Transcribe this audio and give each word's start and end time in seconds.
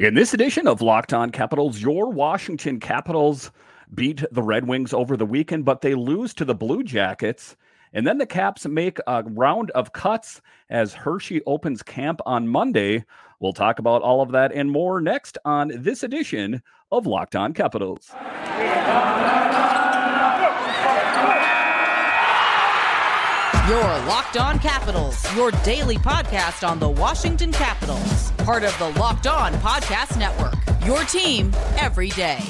In 0.00 0.14
this 0.14 0.34
edition 0.34 0.66
of 0.66 0.82
Locked 0.82 1.12
On 1.12 1.30
Capitals, 1.30 1.80
your 1.80 2.10
Washington 2.10 2.80
Capitals 2.80 3.52
beat 3.94 4.24
the 4.32 4.42
Red 4.42 4.66
Wings 4.66 4.92
over 4.92 5.16
the 5.16 5.24
weekend, 5.24 5.64
but 5.64 5.82
they 5.82 5.94
lose 5.94 6.34
to 6.34 6.44
the 6.44 6.54
Blue 6.54 6.82
Jackets. 6.82 7.54
And 7.92 8.04
then 8.04 8.18
the 8.18 8.26
Caps 8.26 8.66
make 8.66 8.98
a 9.06 9.22
round 9.22 9.70
of 9.70 9.92
cuts 9.92 10.42
as 10.68 10.94
Hershey 10.94 11.42
opens 11.46 11.84
camp 11.84 12.20
on 12.26 12.48
Monday. 12.48 13.04
We'll 13.38 13.52
talk 13.52 13.78
about 13.78 14.02
all 14.02 14.20
of 14.20 14.32
that 14.32 14.50
and 14.52 14.68
more 14.68 15.00
next 15.00 15.38
on 15.44 15.70
this 15.72 16.02
edition 16.02 16.60
of 16.90 17.06
Locked 17.06 17.36
On 17.36 17.52
Capitals. 17.52 18.10
Your 23.68 23.80
Locked 23.80 24.36
On 24.36 24.58
Capitals, 24.58 25.34
your 25.34 25.50
daily 25.62 25.96
podcast 25.96 26.68
on 26.68 26.78
the 26.78 26.90
Washington 26.90 27.50
Capitals, 27.50 28.30
part 28.32 28.62
of 28.62 28.78
the 28.78 28.90
Locked 29.00 29.26
On 29.26 29.54
Podcast 29.54 30.18
Network. 30.18 30.54
Your 30.84 31.02
team 31.04 31.50
every 31.78 32.10
day. 32.10 32.40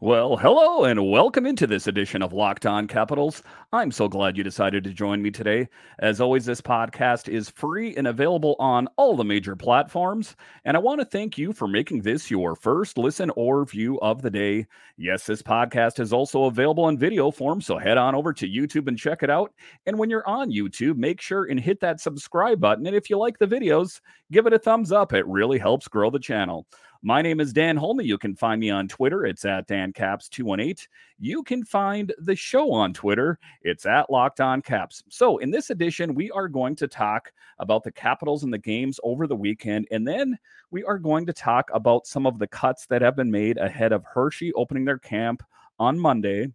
Well, 0.00 0.36
hello 0.36 0.84
and 0.84 1.10
welcome 1.10 1.46
into 1.46 1.66
this 1.66 1.86
edition 1.86 2.22
of 2.22 2.34
Locked 2.34 2.66
On 2.66 2.86
Capitals. 2.86 3.42
I'm 3.72 3.90
so 3.90 4.08
glad 4.08 4.36
you 4.36 4.44
decided 4.44 4.84
to 4.84 4.90
join 4.90 5.22
me 5.22 5.30
today. 5.30 5.70
As 6.00 6.20
always, 6.20 6.44
this 6.44 6.60
podcast 6.60 7.30
is 7.30 7.48
free 7.48 7.96
and 7.96 8.06
available 8.06 8.56
on 8.58 8.88
all 8.98 9.16
the 9.16 9.24
major 9.24 9.56
platforms. 9.56 10.36
And 10.66 10.76
I 10.76 10.80
want 10.80 11.00
to 11.00 11.06
thank 11.06 11.38
you 11.38 11.50
for 11.50 11.66
making 11.66 12.02
this 12.02 12.30
your 12.30 12.54
first 12.54 12.98
listen 12.98 13.30
or 13.36 13.64
view 13.64 13.98
of 14.00 14.20
the 14.20 14.30
day. 14.30 14.66
Yes, 14.98 15.24
this 15.24 15.40
podcast 15.40 15.98
is 15.98 16.12
also 16.12 16.44
available 16.44 16.90
in 16.90 16.98
video 16.98 17.30
form, 17.30 17.62
so 17.62 17.78
head 17.78 17.96
on 17.96 18.14
over 18.14 18.34
to 18.34 18.46
YouTube 18.46 18.88
and 18.88 18.98
check 18.98 19.22
it 19.22 19.30
out. 19.30 19.54
And 19.86 19.98
when 19.98 20.10
you're 20.10 20.28
on 20.28 20.52
YouTube, 20.52 20.98
make 20.98 21.22
sure 21.22 21.44
and 21.46 21.58
hit 21.58 21.80
that 21.80 22.00
subscribe 22.00 22.60
button. 22.60 22.86
And 22.86 22.94
if 22.94 23.08
you 23.08 23.16
like 23.16 23.38
the 23.38 23.46
videos, 23.46 24.02
give 24.30 24.46
it 24.46 24.52
a 24.52 24.58
thumbs 24.58 24.92
up. 24.92 25.14
It 25.14 25.26
really 25.26 25.58
helps 25.58 25.88
grow 25.88 26.10
the 26.10 26.18
channel. 26.18 26.66
My 27.02 27.22
name 27.22 27.40
is 27.40 27.52
Dan 27.52 27.76
Holme. 27.76 28.00
You 28.00 28.18
can 28.18 28.34
find 28.34 28.60
me 28.60 28.70
on 28.70 28.88
Twitter. 28.88 29.26
It's 29.26 29.44
at 29.44 29.68
DanCaps218. 29.68 30.86
You 31.18 31.42
can 31.42 31.64
find 31.64 32.12
the 32.18 32.34
show 32.34 32.72
on 32.72 32.92
Twitter. 32.92 33.38
It's 33.62 33.86
at 33.86 34.10
Locked 34.10 34.40
On 34.40 34.62
Caps. 34.62 35.02
So, 35.08 35.38
in 35.38 35.50
this 35.50 35.70
edition, 35.70 36.14
we 36.14 36.30
are 36.30 36.48
going 36.48 36.76
to 36.76 36.88
talk 36.88 37.32
about 37.58 37.84
the 37.84 37.92
Capitals 37.92 38.44
and 38.44 38.52
the 38.52 38.58
games 38.58 38.98
over 39.02 39.26
the 39.26 39.36
weekend. 39.36 39.86
And 39.90 40.06
then 40.06 40.38
we 40.70 40.84
are 40.84 40.98
going 40.98 41.26
to 41.26 41.32
talk 41.32 41.70
about 41.72 42.06
some 42.06 42.26
of 42.26 42.38
the 42.38 42.46
cuts 42.46 42.86
that 42.86 43.02
have 43.02 43.16
been 43.16 43.30
made 43.30 43.58
ahead 43.58 43.92
of 43.92 44.04
Hershey 44.04 44.52
opening 44.54 44.84
their 44.84 44.98
camp 44.98 45.42
on 45.78 45.98
Monday 45.98 46.52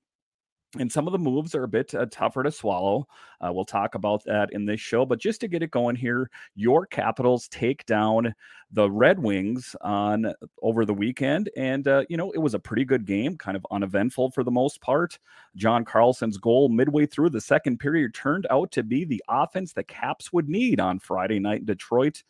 and 0.79 0.91
some 0.91 1.05
of 1.05 1.11
the 1.11 1.19
moves 1.19 1.53
are 1.53 1.63
a 1.63 1.67
bit 1.67 1.93
uh, 1.93 2.05
tougher 2.09 2.43
to 2.43 2.51
swallow. 2.51 3.07
Uh, 3.41 3.51
we'll 3.51 3.65
talk 3.65 3.95
about 3.95 4.23
that 4.23 4.53
in 4.53 4.65
this 4.65 4.79
show. 4.79 5.05
But 5.05 5.19
just 5.19 5.41
to 5.41 5.47
get 5.47 5.63
it 5.63 5.71
going 5.71 5.95
here, 5.95 6.29
your 6.55 6.85
Capitals 6.85 7.47
take 7.49 7.85
down 7.85 8.33
the 8.71 8.89
Red 8.89 9.19
Wings 9.19 9.75
on 9.81 10.33
over 10.61 10.85
the 10.85 10.93
weekend, 10.93 11.49
and 11.57 11.87
uh, 11.87 12.03
you 12.07 12.15
know 12.15 12.31
it 12.31 12.37
was 12.37 12.53
a 12.53 12.59
pretty 12.59 12.85
good 12.85 13.05
game, 13.05 13.37
kind 13.37 13.57
of 13.57 13.65
uneventful 13.69 14.31
for 14.31 14.43
the 14.43 14.51
most 14.51 14.79
part. 14.81 15.19
John 15.55 15.83
Carlson's 15.83 16.37
goal 16.37 16.69
midway 16.69 17.05
through 17.05 17.31
the 17.31 17.41
second 17.41 17.79
period 17.79 18.13
turned 18.13 18.47
out 18.49 18.71
to 18.71 18.83
be 18.83 19.03
the 19.03 19.23
offense 19.27 19.73
the 19.73 19.83
Caps 19.83 20.31
would 20.31 20.47
need 20.47 20.79
on 20.79 20.99
Friday 20.99 21.39
night 21.39 21.59
in 21.59 21.65
Detroit. 21.65 22.23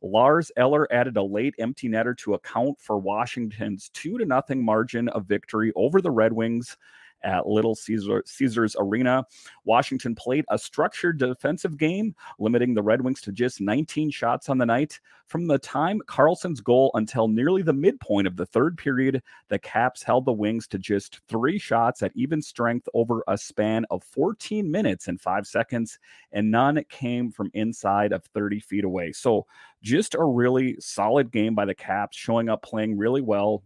Lars 0.00 0.52
Eller 0.56 0.86
added 0.92 1.16
a 1.16 1.22
late 1.22 1.56
empty 1.58 1.88
netter 1.88 2.16
to 2.18 2.34
account 2.34 2.78
for 2.80 2.98
Washington's 2.98 3.90
two 3.92 4.18
to 4.18 4.24
nothing 4.24 4.64
margin 4.64 5.08
of 5.08 5.26
victory 5.26 5.72
over 5.74 6.00
the 6.00 6.12
Red 6.12 6.32
Wings 6.32 6.76
at 7.22 7.46
Little 7.46 7.74
Caesar, 7.74 8.22
Caesars 8.26 8.76
Arena. 8.78 9.24
Washington 9.64 10.14
played 10.14 10.44
a 10.50 10.58
structured 10.58 11.18
defensive 11.18 11.76
game, 11.76 12.14
limiting 12.38 12.74
the 12.74 12.82
Red 12.82 13.02
Wings 13.02 13.20
to 13.22 13.32
just 13.32 13.60
19 13.60 14.10
shots 14.10 14.48
on 14.48 14.58
the 14.58 14.66
night. 14.66 15.00
From 15.26 15.46
the 15.46 15.58
time 15.58 16.00
Carlson's 16.06 16.62
goal 16.62 16.90
until 16.94 17.28
nearly 17.28 17.60
the 17.62 17.72
midpoint 17.72 18.26
of 18.26 18.36
the 18.36 18.46
third 18.46 18.78
period, 18.78 19.22
the 19.48 19.58
Caps 19.58 20.02
held 20.02 20.24
the 20.24 20.32
Wings 20.32 20.66
to 20.68 20.78
just 20.78 21.20
three 21.28 21.58
shots 21.58 22.02
at 22.02 22.12
even 22.14 22.40
strength 22.40 22.88
over 22.94 23.22
a 23.28 23.36
span 23.36 23.84
of 23.90 24.02
14 24.04 24.70
minutes 24.70 25.08
and 25.08 25.20
five 25.20 25.46
seconds, 25.46 25.98
and 26.32 26.50
none 26.50 26.82
came 26.88 27.30
from 27.30 27.50
inside 27.52 28.12
of 28.12 28.24
30 28.32 28.60
feet 28.60 28.84
away. 28.84 29.12
So, 29.12 29.46
just 29.82 30.14
a 30.14 30.24
really 30.24 30.76
solid 30.80 31.30
game 31.30 31.54
by 31.54 31.64
the 31.64 31.74
Caps, 31.74 32.16
showing 32.16 32.48
up 32.48 32.62
playing 32.62 32.96
really 32.96 33.20
well, 33.20 33.62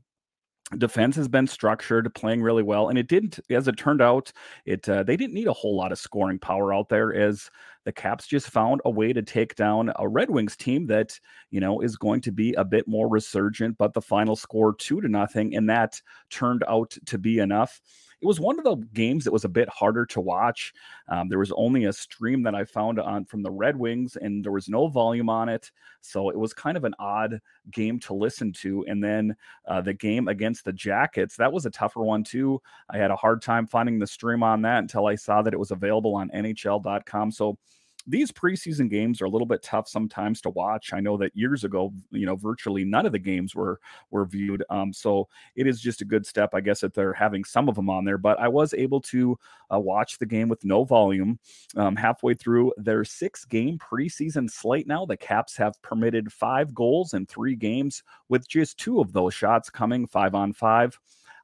defense 0.79 1.17
has 1.17 1.29
been 1.29 1.47
structured 1.47 2.13
playing 2.15 2.43
really 2.43 2.63
well 2.63 2.89
and 2.89 2.99
it 2.99 3.09
didn't 3.09 3.39
as 3.51 3.69
it 3.69 3.77
turned 3.77 4.03
out 4.03 4.33
it 4.65 4.89
uh, 4.89 5.03
they 5.03 5.17
didn't 5.17 5.35
need 5.35 5.47
a 5.47 5.53
whole 5.53 5.77
lot 5.77 5.93
of 5.93 5.99
scoring 5.99 6.39
power 6.39 6.73
out 6.75 6.89
there 6.89 7.15
as 7.15 7.51
the 7.85 7.93
caps 7.93 8.27
just 8.27 8.49
found 8.49 8.81
a 8.85 8.91
way 8.91 9.13
to 9.13 9.23
take 9.23 9.55
down 9.55 9.93
a 9.97 10.09
red 10.09 10.31
wings 10.31 10.57
team 10.57 10.87
that 10.87 11.19
you 11.51 11.61
know 11.61 11.81
is 11.81 11.97
going 11.97 12.21
to 12.21 12.33
be 12.33 12.53
a 12.55 12.65
bit 12.65 12.87
more 12.87 13.09
resurgent 13.09 13.77
but 13.79 13.93
the 13.93 14.01
final 14.01 14.37
score 14.37 14.75
two 14.75 15.01
to 15.01 15.09
nothing 15.09 15.55
and 15.55 15.69
that 15.69 16.01
turned 16.31 16.65
out 16.69 16.97
to 17.07 17.19
be 17.19 17.39
enough 17.39 17.81
it 18.23 18.27
was 18.27 18.39
one 18.39 18.57
of 18.59 18.65
the 18.65 18.77
games 18.95 19.25
that 19.25 19.33
was 19.33 19.45
a 19.45 19.49
bit 19.49 19.69
harder 19.69 20.07
to 20.07 20.21
watch. 20.21 20.73
Um, 21.09 21.29
there 21.29 21.41
was 21.41 21.53
only 21.57 21.87
a 21.87 21.93
stream 21.93 22.43
that 22.45 22.55
I 22.55 22.65
found 22.65 23.01
on 23.01 23.25
from 23.25 23.43
the 23.43 23.51
Red 23.51 23.77
Wings, 23.77 24.17
and 24.17 24.45
there 24.45 24.53
was 24.53 24.69
no 24.69 24.87
volume 24.87 25.29
on 25.29 25.49
it, 25.49 25.73
so 26.01 26.31
it 26.31 26.39
was 26.39 26.55
kind 26.55 26.77
of 26.77 26.85
an 26.85 26.95
odd 27.01 27.41
game 27.73 27.99
to 28.01 28.15
listen 28.15 28.53
to. 28.53 28.85
And 28.87 29.03
then 29.03 29.35
uh, 29.67 29.81
the 29.81 29.95
game 29.95 30.29
against 30.29 30.65
the 30.65 30.73
Jackets, 30.73 31.37
that 31.37 31.53
was 31.53 31.67
a 31.67 31.71
tougher 31.71 32.03
one 32.03 32.23
too. 32.23 32.63
I 32.89 32.97
had 32.99 33.11
a 33.11 33.17
hard 33.17 33.43
time 33.43 33.67
finding 33.67 33.99
the 33.99 34.07
stream 34.07 34.45
on 34.45 34.63
that 34.63 34.79
until 34.79 35.07
I 35.07 35.17
saw 35.17 35.43
that 35.43 35.53
it 35.53 35.59
was 35.59 35.73
available 35.73 36.15
on 36.15 36.31
NHL.com. 36.31 37.33
So 37.33 37.59
these 38.07 38.33
preseason 38.33 38.91
games 38.91 39.21
are 39.21 39.27
a 39.27 39.31
little 39.31 39.47
bit 39.47 39.63
tough 39.63 39.89
sometimes 39.89 40.41
to 40.43 40.51
watch. 40.51 40.93
I 40.93 41.01
know 41.01 41.17
that 41.19 41.37
years 41.37 41.65
ago, 41.65 41.93
you 42.11 42.27
know, 42.27 42.37
virtually 42.37 42.85
none 42.85 43.07
of 43.07 43.13
the 43.13 43.19
games 43.19 43.55
were 43.55 43.81
were 44.11 44.27
viewed. 44.27 44.65
Um, 44.71 44.93
so 44.93 45.29
it 45.57 45.67
is 45.67 45.81
just 45.81 46.01
a 46.01 46.05
good 46.05 46.27
step, 46.27 46.51
I 46.55 46.61
guess, 46.61 46.81
that 46.81 46.95
they're 46.95 47.13
having 47.13 47.45
some 47.45 47.69
of 47.69 47.75
them 47.75 47.91
on 47.91 48.05
there. 48.05 48.19
But 48.19 48.41
I 48.41 48.49
was 48.49 48.75
able 48.75 49.01
to 49.03 49.39
uh, 49.73 49.79
watch 49.79 50.19
the 50.19 50.27
game 50.27 50.49
with 50.49 50.65
no 50.65 50.85
volume. 50.85 51.39
Um, 51.77 51.97
halfway 51.97 52.35
through 52.35 52.73
their 52.77 53.05
six 53.05 53.45
game 53.45 53.79
preseason 53.79 54.51
slate 54.51 54.87
now, 54.87 55.07
the 55.07 55.17
Caps 55.17 55.57
have 55.57 55.81
permitted 55.83 56.33
five 56.33 56.75
goals 56.75 57.15
in 57.15 57.27
three 57.27 57.57
games, 57.57 58.03
with 58.29 58.49
just 58.49 58.79
two 58.79 59.01
of 59.01 59.13
those 59.13 59.35
shots 59.35 59.71
coming 59.71 60.07
five 60.07 60.35
on 60.35 60.53
five. 60.53 60.99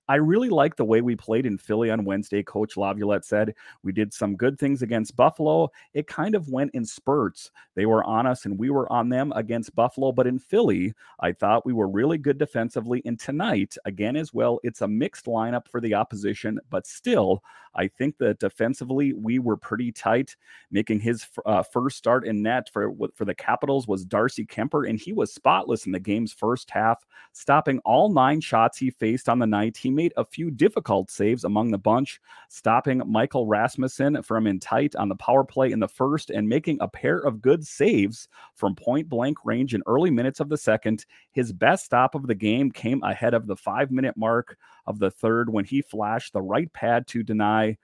I 0.09 0.17
really 0.17 0.49
like 0.49 0.77
the 0.77 0.85
way 0.85 1.01
we 1.03 1.17
played 1.17 1.45
in 1.45 1.59
Philly 1.59 1.91
on 1.91 2.05
Wednesday. 2.05 2.43
Coach 2.43 2.77
Laviolette 2.77 3.25
said 3.25 3.55
we 3.83 3.93
did 3.93 4.15
some 4.15 4.37
good 4.37 4.59
things 4.59 4.83
against 4.83 5.17
Buffalo. 5.17 5.71
It 5.93 6.07
kind 6.07 6.35
of 6.35 6.49
went 6.49 6.71
in 6.75 6.85
spurts. 6.85 7.51
They 7.75 7.85
were 7.85 8.03
on 8.05 8.27
us 8.27 8.47
and 8.47 8.59
we 8.59 8.71
were 8.71 8.91
on 8.91 9.11
them 9.11 9.33
against 9.37 9.75
Buffalo. 9.75 10.13
But 10.13 10.27
in 10.27 10.39
Philly, 10.39 10.95
I 11.21 11.33
thought 11.33 11.67
we 11.67 11.73
were 11.73 11.89
really 11.89 12.17
good 12.17 12.39
defensively. 12.39 13.03
And 13.05 13.21
tonight, 13.21 13.77
again, 13.85 14.17
as 14.17 14.33
well, 14.33 14.61
it's 14.63 14.81
a 14.81 14.89
mixed 14.89 15.27
lineup 15.27 15.69
for 15.69 15.81
the 15.81 15.95
opposition. 15.95 16.59
But 16.71 16.87
still, 16.87 17.43
I 17.75 17.87
think 17.87 18.19
that 18.19 18.41
defensively, 18.41 19.13
we 19.13 19.39
were 19.39 19.57
pretty 19.57 19.93
tight. 19.93 20.37
Making 20.71 21.01
his 21.01 21.27
uh, 21.47 21.63
first 21.63 21.97
start 21.97 22.27
in 22.27 22.43
net 22.43 22.69
for, 22.73 22.93
for 23.15 23.25
the 23.25 23.35
Capitals 23.35 23.87
was 23.87 24.05
Darcy 24.05 24.45
Kuemper, 24.45 24.89
and 24.89 24.99
he 24.99 25.13
was 25.13 25.33
spotless 25.33 25.87
in 25.87 25.93
the 25.93 26.01
game's 26.01 26.33
first 26.33 26.71
half, 26.71 27.07
stopping 27.33 27.79
all 27.85 28.13
nine 28.13 28.41
shots 28.41 28.79
he 28.79 28.91
faced 28.91 29.29
on 29.29 29.39
the 29.39 29.47
night. 29.47 29.77
He 29.77 29.91
made 29.99 30.13
a 30.17 30.25
few 30.25 30.49
difficult 30.49 31.11
saves 31.11 31.43
among 31.43 31.73
the 31.73 31.77
bunch, 31.77 32.21
stopping 32.49 33.03
Michael 33.05 33.49
Rasmussen 33.49 34.23
from 34.23 34.47
in 34.47 34.61
tight 34.61 34.95
on 34.95 35.09
the 35.09 35.17
power 35.17 35.43
play 35.43 35.73
in 35.73 35.81
the 35.81 35.89
first 35.89 36.31
and 36.31 36.49
making 36.49 36.79
a 36.81 36.87
pair 36.87 37.19
of 37.19 37.43
good 37.43 37.67
saves 37.67 38.29
from 38.55 38.77
point 38.77 39.09
blank 39.09 39.39
range 39.45 39.75
in 39.75 39.83
early 39.87 40.13
minutes 40.13 40.39
of 40.39 40.49
the 40.49 40.57
second. 40.57 41.05
His 41.33 41.53
best 41.53 41.85
stop 41.85 42.15
of 42.15 42.29
the 42.29 42.35
game 42.37 42.71
came 42.71 43.03
ahead 43.03 43.35
of 43.35 43.49
the 43.49 43.57
five 43.57 43.91
minute 43.91 44.17
mark 44.17 44.57
of 44.87 45.01
the 45.01 45.11
third 45.11 45.53
when 45.53 45.65
he 45.65 45.83
flashed 45.83 46.33
the 46.33 46.43
right 46.43 46.73
pad 46.73 47.09
to 47.09 47.25
deny 47.25 47.77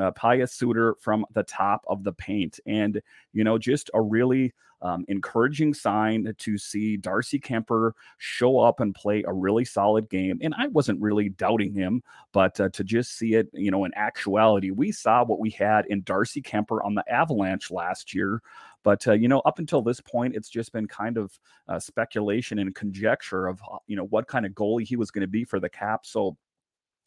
uh, 0.00 0.10
Pius 0.12 0.52
Suter 0.52 0.96
from 1.00 1.24
the 1.34 1.42
top 1.42 1.84
of 1.86 2.04
the 2.04 2.12
paint. 2.12 2.60
And, 2.66 3.00
you 3.32 3.44
know, 3.44 3.58
just 3.58 3.90
a 3.94 4.00
really 4.00 4.52
um, 4.82 5.04
encouraging 5.08 5.74
sign 5.74 6.34
to 6.36 6.58
see 6.58 6.96
Darcy 6.96 7.38
Kuemper 7.38 7.92
show 8.18 8.58
up 8.58 8.80
and 8.80 8.94
play 8.94 9.22
a 9.26 9.32
really 9.32 9.64
solid 9.64 10.10
game. 10.10 10.38
And 10.42 10.54
I 10.58 10.66
wasn't 10.68 11.00
really 11.00 11.28
doubting 11.28 11.72
him, 11.72 12.02
but 12.32 12.58
uh, 12.60 12.68
to 12.70 12.84
just 12.84 13.16
see 13.16 13.34
it, 13.34 13.48
you 13.52 13.70
know, 13.70 13.84
in 13.84 13.92
actuality, 13.94 14.70
we 14.70 14.90
saw 14.90 15.24
what 15.24 15.38
we 15.38 15.50
had 15.50 15.86
in 15.86 16.02
Darcy 16.02 16.42
Kuemper 16.42 16.84
on 16.84 16.94
the 16.94 17.04
Avalanche 17.08 17.70
last 17.70 18.12
year. 18.12 18.42
But 18.82 19.06
uh, 19.06 19.12
you 19.12 19.28
know, 19.28 19.40
up 19.40 19.60
until 19.60 19.82
this 19.82 20.00
point, 20.00 20.34
it's 20.34 20.48
just 20.48 20.72
been 20.72 20.88
kind 20.88 21.16
of 21.16 21.38
uh, 21.68 21.78
speculation 21.78 22.58
and 22.58 22.74
conjecture 22.74 23.46
of 23.46 23.60
uh, 23.72 23.78
you 23.86 23.94
know 23.94 24.06
what 24.06 24.26
kind 24.26 24.44
of 24.44 24.52
goalie 24.52 24.84
he 24.84 24.96
was 24.96 25.12
going 25.12 25.20
to 25.20 25.28
be 25.28 25.44
for 25.44 25.60
the 25.60 25.68
Cap. 25.68 26.04
So 26.04 26.36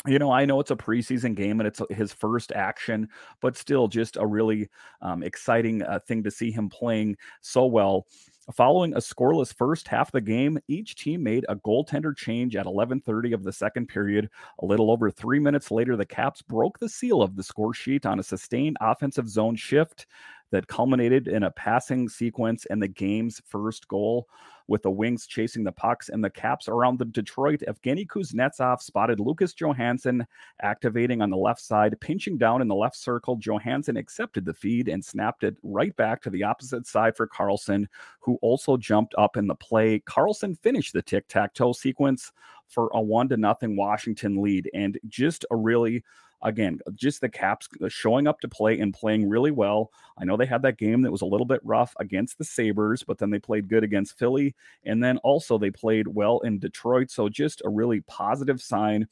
you 0.07 0.19
know, 0.19 0.31
I 0.31 0.45
know 0.45 0.59
it's 0.59 0.71
a 0.71 0.75
preseason 0.75 1.35
game 1.35 1.59
and 1.59 1.67
it's 1.67 1.81
his 1.89 2.13
first 2.13 2.51
action, 2.51 3.09
but 3.41 3.57
still 3.57 3.87
just 3.87 4.17
a 4.17 4.25
really 4.25 4.69
um, 5.01 5.23
exciting 5.23 5.81
uh, 5.83 5.99
thing 5.99 6.23
to 6.23 6.31
see 6.31 6.51
him 6.51 6.69
playing 6.69 7.17
so 7.41 7.65
well. 7.65 8.05
Following 8.53 8.93
a 8.93 8.97
scoreless 8.97 9.51
first 9.55 9.87
half 9.87 10.09
of 10.09 10.11
the 10.11 10.21
game, 10.21 10.59
each 10.67 10.95
team 10.95 11.23
made 11.23 11.45
a 11.49 11.55
goaltender 11.55 12.15
change 12.15 12.55
at 12.55 12.67
11:30 12.67 13.33
of 13.33 13.43
the 13.43 13.51
second 13.51 13.87
period. 13.87 14.29
A 14.59 14.65
little 14.65 14.91
over 14.91 15.09
3 15.09 15.39
minutes 15.39 15.71
later, 15.71 15.95
the 15.95 16.05
Caps 16.05 16.43
broke 16.43 16.77
the 16.77 16.87
seal 16.87 17.23
of 17.23 17.35
the 17.35 17.41
score 17.41 17.73
sheet 17.73 18.05
on 18.05 18.19
a 18.19 18.23
sustained 18.23 18.77
offensive 18.81 19.27
zone 19.27 19.55
shift 19.55 20.05
that 20.51 20.67
culminated 20.67 21.27
in 21.27 21.43
a 21.43 21.51
passing 21.51 22.07
sequence 22.07 22.65
and 22.69 22.81
the 22.81 22.87
game's 22.87 23.41
first 23.47 23.87
goal 23.87 24.27
with 24.67 24.81
the 24.81 24.91
Wings 24.91 25.27
chasing 25.27 25.63
the 25.63 25.71
pucks 25.71 26.09
and 26.09 26.23
the 26.23 26.29
Caps 26.29 26.67
around 26.67 26.97
the 26.97 27.05
Detroit. 27.05 27.61
Evgeny 27.67 28.05
Kuznetsov 28.07 28.81
spotted 28.81 29.19
Lucas 29.19 29.53
Johansson 29.53 30.25
activating 30.61 31.21
on 31.21 31.29
the 31.29 31.37
left 31.37 31.61
side, 31.61 31.99
pinching 32.01 32.37
down 32.37 32.61
in 32.61 32.67
the 32.67 32.75
left 32.75 32.95
circle. 32.95 33.35
Johansson 33.35 33.97
accepted 33.97 34.45
the 34.45 34.53
feed 34.53 34.87
and 34.87 35.03
snapped 35.03 35.43
it 35.43 35.55
right 35.61 35.95
back 35.95 36.21
to 36.23 36.29
the 36.29 36.43
opposite 36.43 36.87
side 36.87 37.15
for 37.15 37.27
Carlson, 37.27 37.87
who 38.19 38.39
also 38.41 38.77
jumped 38.77 39.13
up 39.17 39.37
in 39.37 39.47
the 39.47 39.55
play. 39.55 39.99
Carlson 39.99 40.55
finished 40.55 40.93
the 40.93 41.01
tic 41.01 41.27
tac 41.27 41.53
toe 41.53 41.73
sequence 41.73 42.31
for 42.67 42.89
a 42.93 43.01
one 43.01 43.29
to 43.29 43.37
nothing 43.37 43.75
Washington 43.75 44.41
lead, 44.41 44.69
and 44.73 44.97
just 45.07 45.45
a 45.51 45.55
really 45.55 46.03
again, 46.43 46.79
just 46.93 47.21
the 47.21 47.29
Caps 47.29 47.67
showing 47.89 48.27
up 48.27 48.39
to 48.41 48.47
play 48.47 48.79
and 48.79 48.93
playing 48.93 49.27
really 49.27 49.51
well. 49.51 49.91
I 50.17 50.25
know 50.25 50.37
they 50.37 50.45
had 50.45 50.61
that 50.63 50.77
game 50.77 51.01
that 51.01 51.11
was 51.11 51.21
a 51.21 51.25
little 51.25 51.45
bit 51.45 51.61
rough 51.63 51.93
against 51.99 52.37
the 52.37 52.43
Sabres, 52.43 53.03
but 53.03 53.17
then 53.17 53.29
they 53.29 53.39
played 53.39 53.67
good 53.67 53.83
against 53.83 54.17
Philly. 54.17 54.55
And 54.83 55.03
then 55.03 55.17
also 55.19 55.57
they 55.57 55.71
played 55.71 56.07
well 56.07 56.39
in 56.39 56.59
Detroit. 56.59 57.11
So 57.11 57.29
just 57.29 57.61
a 57.65 57.69
really 57.69 58.01
positive 58.01 58.61
sign. 58.61 59.07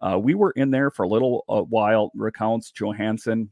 Uh, 0.00 0.18
we 0.18 0.34
were 0.34 0.52
in 0.52 0.70
there 0.70 0.90
for 0.90 1.04
a 1.04 1.08
little 1.08 1.44
uh, 1.48 1.62
while, 1.62 2.10
recounts 2.14 2.70
Johansson. 2.70 3.50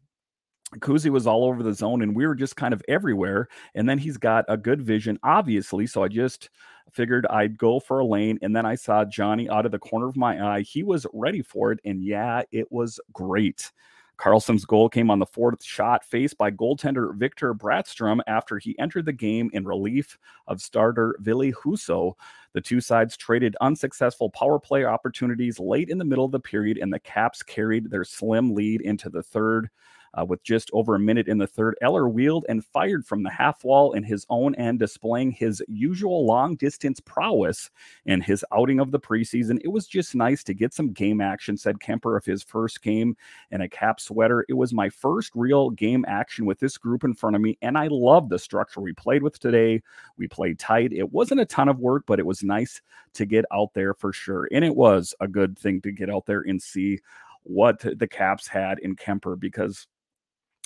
Kuzi 0.80 1.10
was 1.10 1.26
all 1.26 1.44
over 1.44 1.62
the 1.62 1.74
zone 1.74 2.02
and 2.02 2.16
we 2.16 2.26
were 2.26 2.34
just 2.34 2.56
kind 2.56 2.74
of 2.74 2.82
everywhere. 2.88 3.48
And 3.74 3.88
then 3.88 3.98
he's 3.98 4.16
got 4.16 4.44
a 4.48 4.56
good 4.56 4.82
vision, 4.82 5.18
obviously. 5.22 5.86
So 5.86 6.02
I 6.02 6.08
just 6.08 6.50
figured 6.92 7.26
I'd 7.26 7.58
go 7.58 7.80
for 7.80 7.98
a 7.98 8.04
lane. 8.06 8.38
And 8.42 8.54
then 8.54 8.66
I 8.66 8.74
saw 8.74 9.04
Johnny 9.04 9.48
out 9.48 9.66
of 9.66 9.72
the 9.72 9.78
corner 9.78 10.08
of 10.08 10.16
my 10.16 10.56
eye. 10.56 10.60
He 10.62 10.82
was 10.82 11.06
ready 11.12 11.42
for 11.42 11.72
it. 11.72 11.80
And 11.84 12.02
yeah, 12.02 12.42
it 12.52 12.70
was 12.70 13.00
great. 13.12 13.72
Carlson's 14.16 14.64
goal 14.64 14.88
came 14.88 15.10
on 15.10 15.18
the 15.18 15.26
fourth 15.26 15.62
shot 15.62 16.04
faced 16.04 16.38
by 16.38 16.50
goaltender 16.50 17.14
Victor 17.16 17.52
Brattstrom 17.52 18.20
after 18.26 18.58
he 18.58 18.78
entered 18.78 19.06
the 19.06 19.12
game 19.12 19.50
in 19.52 19.64
relief 19.64 20.18
of 20.46 20.62
starter 20.62 21.16
Ville 21.20 21.52
Husso. 21.52 22.12
The 22.52 22.60
two 22.60 22.80
sides 22.80 23.16
traded 23.16 23.56
unsuccessful 23.60 24.30
power 24.30 24.60
play 24.60 24.84
opportunities 24.84 25.58
late 25.58 25.90
in 25.90 25.98
the 25.98 26.04
middle 26.04 26.24
of 26.24 26.30
the 26.30 26.40
period, 26.40 26.78
and 26.78 26.92
the 26.92 27.00
Caps 27.00 27.42
carried 27.42 27.90
their 27.90 28.04
slim 28.04 28.54
lead 28.54 28.80
into 28.82 29.10
the 29.10 29.22
third. 29.22 29.68
Uh, 30.18 30.24
with 30.24 30.42
just 30.42 30.70
over 30.72 30.94
a 30.94 30.98
minute 30.98 31.28
in 31.28 31.38
the 31.38 31.46
third, 31.46 31.76
Eller 31.82 32.08
wheeled 32.08 32.46
and 32.48 32.64
fired 32.64 33.04
from 33.04 33.22
the 33.22 33.30
half 33.30 33.64
wall 33.64 33.92
in 33.92 34.02
his 34.02 34.24
own 34.28 34.54
end, 34.54 34.78
displaying 34.78 35.30
his 35.30 35.62
usual 35.68 36.24
long 36.24 36.54
distance 36.56 37.00
prowess 37.00 37.70
in 38.06 38.20
his 38.20 38.44
outing 38.52 38.78
of 38.78 38.90
the 38.90 39.00
preseason. 39.00 39.58
It 39.64 39.68
was 39.68 39.86
just 39.86 40.14
nice 40.14 40.44
to 40.44 40.54
get 40.54 40.72
some 40.72 40.92
game 40.92 41.20
action, 41.20 41.56
said 41.56 41.80
Kuemper 41.80 42.16
of 42.16 42.24
his 42.24 42.42
first 42.42 42.82
game 42.82 43.16
in 43.50 43.62
a 43.62 43.68
cap 43.68 44.00
sweater. 44.00 44.44
It 44.48 44.54
was 44.54 44.72
my 44.72 44.88
first 44.88 45.32
real 45.34 45.70
game 45.70 46.04
action 46.06 46.46
with 46.46 46.60
this 46.60 46.78
group 46.78 47.04
in 47.04 47.14
front 47.14 47.36
of 47.36 47.42
me, 47.42 47.58
and 47.62 47.76
I 47.76 47.88
love 47.90 48.28
the 48.28 48.38
structure 48.38 48.80
we 48.80 48.92
played 48.92 49.22
with 49.22 49.38
today. 49.38 49.82
We 50.16 50.28
played 50.28 50.58
tight. 50.58 50.92
It 50.92 51.12
wasn't 51.12 51.40
a 51.40 51.46
ton 51.46 51.68
of 51.68 51.80
work, 51.80 52.04
but 52.06 52.18
it 52.18 52.26
was 52.26 52.42
nice 52.42 52.80
to 53.14 53.26
get 53.26 53.44
out 53.52 53.74
there 53.74 53.94
for 53.94 54.12
sure. 54.12 54.48
And 54.52 54.64
it 54.64 54.74
was 54.74 55.14
a 55.20 55.28
good 55.28 55.58
thing 55.58 55.80
to 55.82 55.92
get 55.92 56.10
out 56.10 56.26
there 56.26 56.44
and 56.46 56.60
see 56.60 57.00
what 57.44 57.80
the 57.80 58.08
Caps 58.08 58.48
had 58.48 58.78
in 58.78 58.96
Kuemper 58.96 59.38
because 59.38 59.86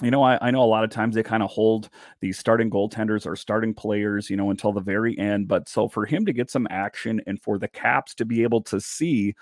you 0.02 0.10
know, 0.10 0.22
I, 0.22 0.38
I, 0.40 0.50
know 0.52 0.62
a 0.62 0.64
lot 0.64 0.84
of 0.84 0.90
times 0.90 1.16
they 1.16 1.24
kind 1.24 1.42
of 1.42 1.50
hold 1.50 1.90
these 2.20 2.38
starting 2.38 2.70
goaltenders 2.70 3.26
or 3.26 3.34
starting 3.34 3.74
players, 3.74 4.30
you 4.30 4.36
know, 4.36 4.50
until 4.50 4.72
the 4.72 4.80
very 4.80 5.18
end. 5.18 5.48
But 5.48 5.68
so 5.68 5.88
for 5.88 6.06
him 6.06 6.24
to 6.26 6.32
get 6.32 6.50
some 6.50 6.68
action 6.70 7.20
and 7.26 7.40
for 7.42 7.58
the 7.58 7.66
Caps 7.66 8.14
to 8.14 8.24
be 8.24 8.44
able 8.44 8.62
to 8.62 8.80
see 8.80 9.34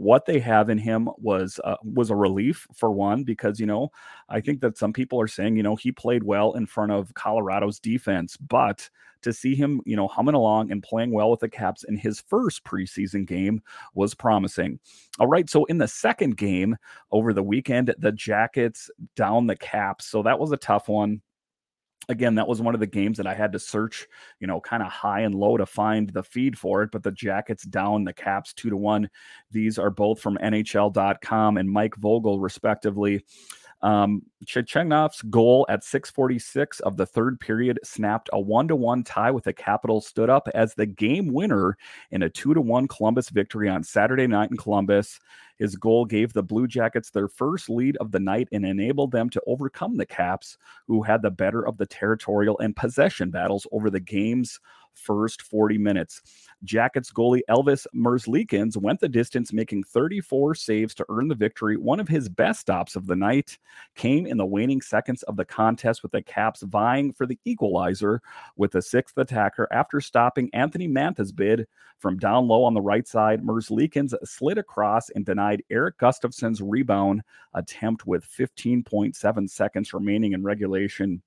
what 0.00 0.24
they 0.24 0.38
have 0.38 0.70
in 0.70 0.78
him 0.78 1.10
was 1.18 1.60
uh, 1.62 1.76
was 1.84 2.08
a 2.08 2.16
relief 2.16 2.66
for 2.74 2.90
one 2.90 3.22
because 3.22 3.60
you 3.60 3.66
know 3.66 3.90
I 4.30 4.40
think 4.40 4.62
that 4.62 4.78
some 4.78 4.94
people 4.94 5.20
are 5.20 5.28
saying 5.28 5.58
you 5.58 5.62
know 5.62 5.76
he 5.76 5.92
played 5.92 6.22
well 6.22 6.54
in 6.54 6.64
front 6.64 6.90
of 6.90 7.12
Colorado's 7.12 7.78
defense, 7.78 8.38
but 8.38 8.88
to 9.20 9.30
see 9.30 9.54
him 9.54 9.82
you 9.84 9.96
know 9.96 10.08
humming 10.08 10.34
along 10.34 10.72
and 10.72 10.82
playing 10.82 11.10
well 11.12 11.30
with 11.30 11.40
the 11.40 11.50
Caps 11.50 11.84
in 11.84 11.98
his 11.98 12.18
first 12.18 12.64
preseason 12.64 13.26
game 13.26 13.60
was 13.92 14.14
promising. 14.14 14.80
All 15.18 15.26
right, 15.26 15.50
so 15.50 15.66
in 15.66 15.76
the 15.76 15.86
second 15.86 16.38
game 16.38 16.78
over 17.12 17.34
the 17.34 17.42
weekend, 17.42 17.94
the 17.98 18.12
Jackets 18.12 18.90
down 19.16 19.46
the 19.46 19.56
Caps, 19.56 20.06
so 20.06 20.22
that 20.22 20.38
was 20.38 20.50
a 20.50 20.56
tough 20.56 20.88
one 20.88 21.20
again, 22.10 22.34
that 22.34 22.48
was 22.48 22.60
one 22.60 22.74
of 22.74 22.80
the 22.80 22.86
games 22.86 23.16
that 23.16 23.26
I 23.26 23.34
had 23.34 23.52
to 23.52 23.58
search, 23.58 24.06
you 24.40 24.46
know, 24.46 24.60
kind 24.60 24.82
of 24.82 24.90
high 24.90 25.20
and 25.20 25.34
low 25.34 25.56
to 25.56 25.64
find 25.64 26.10
the 26.10 26.22
feed 26.22 26.58
for 26.58 26.82
it. 26.82 26.90
But 26.90 27.02
the 27.02 27.12
Jackets 27.12 27.62
down, 27.62 28.04
the 28.04 28.12
Caps 28.12 28.52
two 28.52 28.68
to 28.68 28.76
one. 28.76 29.08
These 29.50 29.78
are 29.78 29.90
both 29.90 30.20
from 30.20 30.36
NHL.com 30.38 31.56
and 31.56 31.70
Mike 31.70 31.96
Vogel, 31.96 32.40
respectively. 32.40 33.24
Um, 33.82 34.22
Chinakhov's 34.44 35.22
goal 35.22 35.64
at 35.68 35.84
646 35.84 36.80
of 36.80 36.96
the 36.96 37.06
third 37.06 37.40
period 37.40 37.78
snapped 37.82 38.28
a 38.32 38.40
one 38.40 38.68
to 38.68 38.76
one 38.76 39.02
tie 39.02 39.30
with 39.30 39.44
the 39.44 39.52
Capitals, 39.52 40.06
stood 40.06 40.28
up 40.28 40.48
as 40.54 40.74
the 40.74 40.86
game 40.86 41.32
winner 41.32 41.76
in 42.10 42.22
a 42.22 42.30
two 42.30 42.52
to 42.54 42.60
one 42.60 42.88
Columbus 42.88 43.30
victory 43.30 43.68
on 43.68 43.82
Saturday 43.82 44.26
night 44.26 44.50
in 44.50 44.56
Columbus. 44.56 45.18
His 45.56 45.76
goal 45.76 46.04
gave 46.04 46.32
the 46.32 46.42
Blue 46.42 46.66
Jackets 46.66 47.10
their 47.10 47.28
first 47.28 47.68
lead 47.68 47.96
of 47.98 48.12
the 48.12 48.20
night 48.20 48.48
and 48.50 48.64
enabled 48.64 49.12
them 49.12 49.28
to 49.30 49.42
overcome 49.46 49.96
the 49.96 50.06
Caps, 50.06 50.56
who 50.86 51.02
had 51.02 51.22
the 51.22 51.30
better 51.30 51.66
of 51.66 51.76
the 51.76 51.86
territorial 51.86 52.58
and 52.58 52.74
possession 52.74 53.30
battles 53.30 53.66
over 53.70 53.90
the 53.90 54.00
game's 54.00 54.58
first 54.94 55.42
40 55.42 55.78
minutes. 55.78 56.22
Jackets 56.64 57.12
goalie 57.12 57.40
Elvis 57.48 57.86
Merzlikins 57.94 58.76
went 58.76 59.00
the 59.00 59.08
distance, 59.08 59.52
making 59.52 59.84
34 59.84 60.54
saves 60.54 60.94
to 60.94 61.06
earn 61.08 61.28
the 61.28 61.34
victory. 61.34 61.76
One 61.76 62.00
of 62.00 62.08
his 62.08 62.28
best 62.28 62.60
stops 62.60 62.96
of 62.96 63.06
the 63.06 63.16
night 63.16 63.58
came 63.96 64.26
in 64.26 64.36
the 64.36 64.46
waning 64.46 64.80
seconds 64.80 65.22
of 65.24 65.36
the 65.36 65.44
contest, 65.44 66.02
with 66.02 66.12
the 66.12 66.22
Caps 66.22 66.62
vying 66.62 67.12
for 67.12 67.26
the 67.26 67.38
equalizer 67.44 68.20
with 68.56 68.72
the 68.72 68.82
sixth 68.82 69.16
attacker. 69.18 69.68
After 69.72 70.00
stopping 70.00 70.50
Anthony 70.52 70.86
Mantha's 70.86 71.32
bid 71.32 71.66
from 71.98 72.18
down 72.18 72.48
low 72.48 72.64
on 72.64 72.74
the 72.74 72.80
right 72.80 73.06
side, 73.06 73.42
Merzlikins 73.42 74.14
slid 74.24 74.58
across 74.58 75.10
and 75.10 75.24
denied 75.24 75.62
Erik 75.70 75.98
Gustafsson's 75.98 76.62
rebound 76.62 77.22
attempt 77.54 78.06
with 78.06 78.24
15.7 78.26 79.50
seconds 79.50 79.92
remaining 79.92 80.32
in 80.32 80.42
regulation 80.42 81.22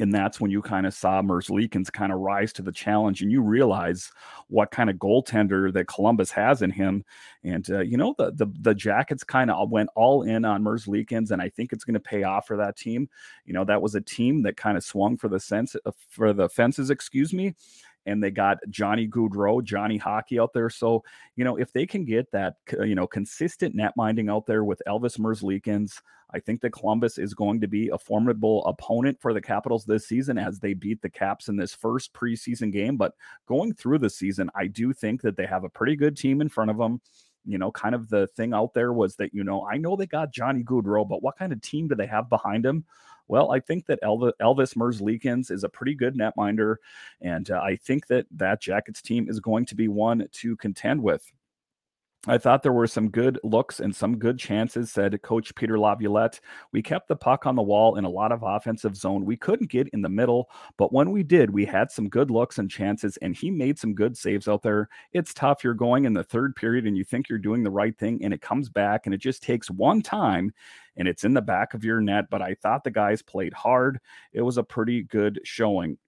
and 0.00 0.12
that's 0.12 0.40
when 0.40 0.50
you 0.50 0.62
kind 0.62 0.86
of 0.86 0.94
saw 0.94 1.20
Merzlikins 1.22 1.92
kind 1.92 2.12
of 2.12 2.20
rise 2.20 2.52
to 2.54 2.62
the 2.62 2.72
challenge, 2.72 3.22
and 3.22 3.30
you 3.30 3.40
realize 3.42 4.10
what 4.48 4.70
kind 4.70 4.90
of 4.90 4.96
goaltender 4.96 5.72
that 5.72 5.88
Columbus 5.88 6.30
has 6.30 6.62
in 6.62 6.70
him. 6.70 7.04
And 7.44 7.68
uh, 7.70 7.80
you 7.80 7.96
know 7.96 8.14
the 8.18 8.32
the, 8.32 8.46
the 8.60 8.74
Jackets 8.74 9.24
kind 9.24 9.50
of 9.50 9.70
went 9.70 9.90
all 9.94 10.22
in 10.22 10.44
on 10.44 10.62
Merzlikins, 10.62 11.30
and 11.30 11.42
I 11.42 11.48
think 11.48 11.72
it's 11.72 11.84
going 11.84 11.94
to 11.94 12.00
pay 12.00 12.22
off 12.22 12.46
for 12.46 12.56
that 12.56 12.76
team. 12.76 13.08
You 13.44 13.52
know 13.54 13.64
that 13.64 13.82
was 13.82 13.94
a 13.94 14.00
team 14.00 14.42
that 14.42 14.56
kind 14.56 14.76
of 14.76 14.84
swung 14.84 15.16
for 15.16 15.28
the 15.28 15.40
sense 15.40 15.76
uh, 15.84 15.90
for 16.08 16.32
the 16.32 16.48
fences, 16.48 16.90
excuse 16.90 17.32
me, 17.32 17.54
and 18.06 18.22
they 18.22 18.30
got 18.30 18.58
Johnny 18.68 19.06
Gaudreau, 19.06 19.62
Johnny 19.62 19.96
Hockey 19.96 20.38
out 20.38 20.52
there. 20.52 20.70
So, 20.70 21.04
you 21.36 21.44
know, 21.44 21.56
if 21.56 21.72
they 21.72 21.86
can 21.86 22.04
get 22.04 22.30
that, 22.32 22.54
you 22.80 22.94
know, 22.94 23.06
consistent 23.06 23.74
net 23.74 23.92
minding 23.96 24.28
out 24.28 24.46
there 24.46 24.64
with 24.64 24.82
Elvis 24.88 25.18
Merzlikins, 25.18 26.00
I 26.34 26.40
think 26.40 26.62
that 26.62 26.72
Columbus 26.72 27.18
is 27.18 27.34
going 27.34 27.60
to 27.60 27.68
be 27.68 27.88
a 27.90 27.98
formidable 27.98 28.64
opponent 28.66 29.18
for 29.20 29.34
the 29.34 29.40
Capitals 29.40 29.84
this 29.84 30.06
season 30.06 30.38
as 30.38 30.58
they 30.58 30.72
beat 30.72 31.02
the 31.02 31.10
Caps 31.10 31.48
in 31.48 31.56
this 31.56 31.74
first 31.74 32.12
preseason 32.14 32.72
game. 32.72 32.96
But 32.96 33.12
going 33.46 33.74
through 33.74 33.98
the 33.98 34.10
season, 34.10 34.50
I 34.54 34.66
do 34.66 34.92
think 34.92 35.20
that 35.22 35.36
they 35.36 35.46
have 35.46 35.64
a 35.64 35.68
pretty 35.68 35.94
good 35.94 36.16
team 36.16 36.40
in 36.40 36.48
front 36.48 36.70
of 36.70 36.78
them 36.78 37.00
you 37.44 37.58
know, 37.58 37.70
kind 37.72 37.94
of 37.94 38.08
the 38.08 38.26
thing 38.28 38.54
out 38.54 38.74
there 38.74 38.92
was 38.92 39.16
that, 39.16 39.34
you 39.34 39.44
know, 39.44 39.66
I 39.66 39.76
know 39.76 39.96
they 39.96 40.06
got 40.06 40.32
Johnny 40.32 40.62
Gaudreau, 40.62 41.08
but 41.08 41.22
what 41.22 41.36
kind 41.36 41.52
of 41.52 41.60
team 41.60 41.88
do 41.88 41.94
they 41.94 42.06
have 42.06 42.28
behind 42.28 42.64
him? 42.64 42.84
Well, 43.28 43.52
I 43.52 43.60
think 43.60 43.86
that 43.86 44.02
Elvis, 44.02 44.32
Elvis 44.40 45.50
is 45.50 45.64
a 45.64 45.68
pretty 45.68 45.94
good 45.94 46.14
netminder, 46.14 46.76
and 47.20 47.50
uh, 47.50 47.60
I 47.60 47.76
think 47.76 48.06
that 48.08 48.26
that 48.32 48.60
Jackets 48.60 49.02
team 49.02 49.28
is 49.28 49.40
going 49.40 49.66
to 49.66 49.74
be 49.74 49.88
one 49.88 50.28
to 50.32 50.56
contend 50.56 51.02
with. 51.02 51.30
I 52.28 52.38
thought 52.38 52.62
there 52.62 52.72
were 52.72 52.86
some 52.86 53.08
good 53.08 53.40
looks 53.42 53.80
and 53.80 53.94
some 53.94 54.16
good 54.16 54.38
chances, 54.38 54.92
said 54.92 55.20
Coach 55.22 55.52
Peter 55.56 55.76
Laviolette. 55.76 56.38
We 56.70 56.80
kept 56.80 57.08
the 57.08 57.16
puck 57.16 57.46
on 57.46 57.56
the 57.56 57.62
wall 57.62 57.96
in 57.96 58.04
a 58.04 58.08
lot 58.08 58.30
of 58.30 58.44
offensive 58.44 58.94
zone. 58.94 59.24
We 59.24 59.36
couldn't 59.36 59.70
get 59.70 59.88
in 59.88 60.02
the 60.02 60.08
middle, 60.08 60.48
but 60.76 60.92
when 60.92 61.10
we 61.10 61.24
did, 61.24 61.50
we 61.50 61.64
had 61.64 61.90
some 61.90 62.08
good 62.08 62.30
looks 62.30 62.58
and 62.58 62.70
chances, 62.70 63.16
and 63.16 63.34
he 63.34 63.50
made 63.50 63.76
some 63.76 63.92
good 63.92 64.16
saves 64.16 64.46
out 64.46 64.62
there. 64.62 64.88
It's 65.12 65.34
tough. 65.34 65.64
You're 65.64 65.74
going 65.74 66.04
in 66.04 66.12
the 66.12 66.22
third 66.22 66.54
period 66.54 66.86
and 66.86 66.96
you 66.96 67.02
think 67.02 67.28
you're 67.28 67.40
doing 67.40 67.64
the 67.64 67.72
right 67.72 67.98
thing, 67.98 68.22
and 68.22 68.32
it 68.32 68.40
comes 68.40 68.68
back, 68.68 69.06
and 69.06 69.14
it 69.14 69.18
just 69.18 69.42
takes 69.42 69.68
one 69.68 70.00
time 70.00 70.52
and 70.96 71.08
it's 71.08 71.24
in 71.24 71.34
the 71.34 71.42
back 71.42 71.74
of 71.74 71.84
your 71.84 72.00
net. 72.00 72.26
But 72.30 72.42
I 72.42 72.54
thought 72.54 72.84
the 72.84 72.90
guys 72.90 73.22
played 73.22 73.54
hard. 73.54 73.98
It 74.32 74.42
was 74.42 74.58
a 74.58 74.62
pretty 74.62 75.02
good 75.02 75.40
showing. 75.42 75.98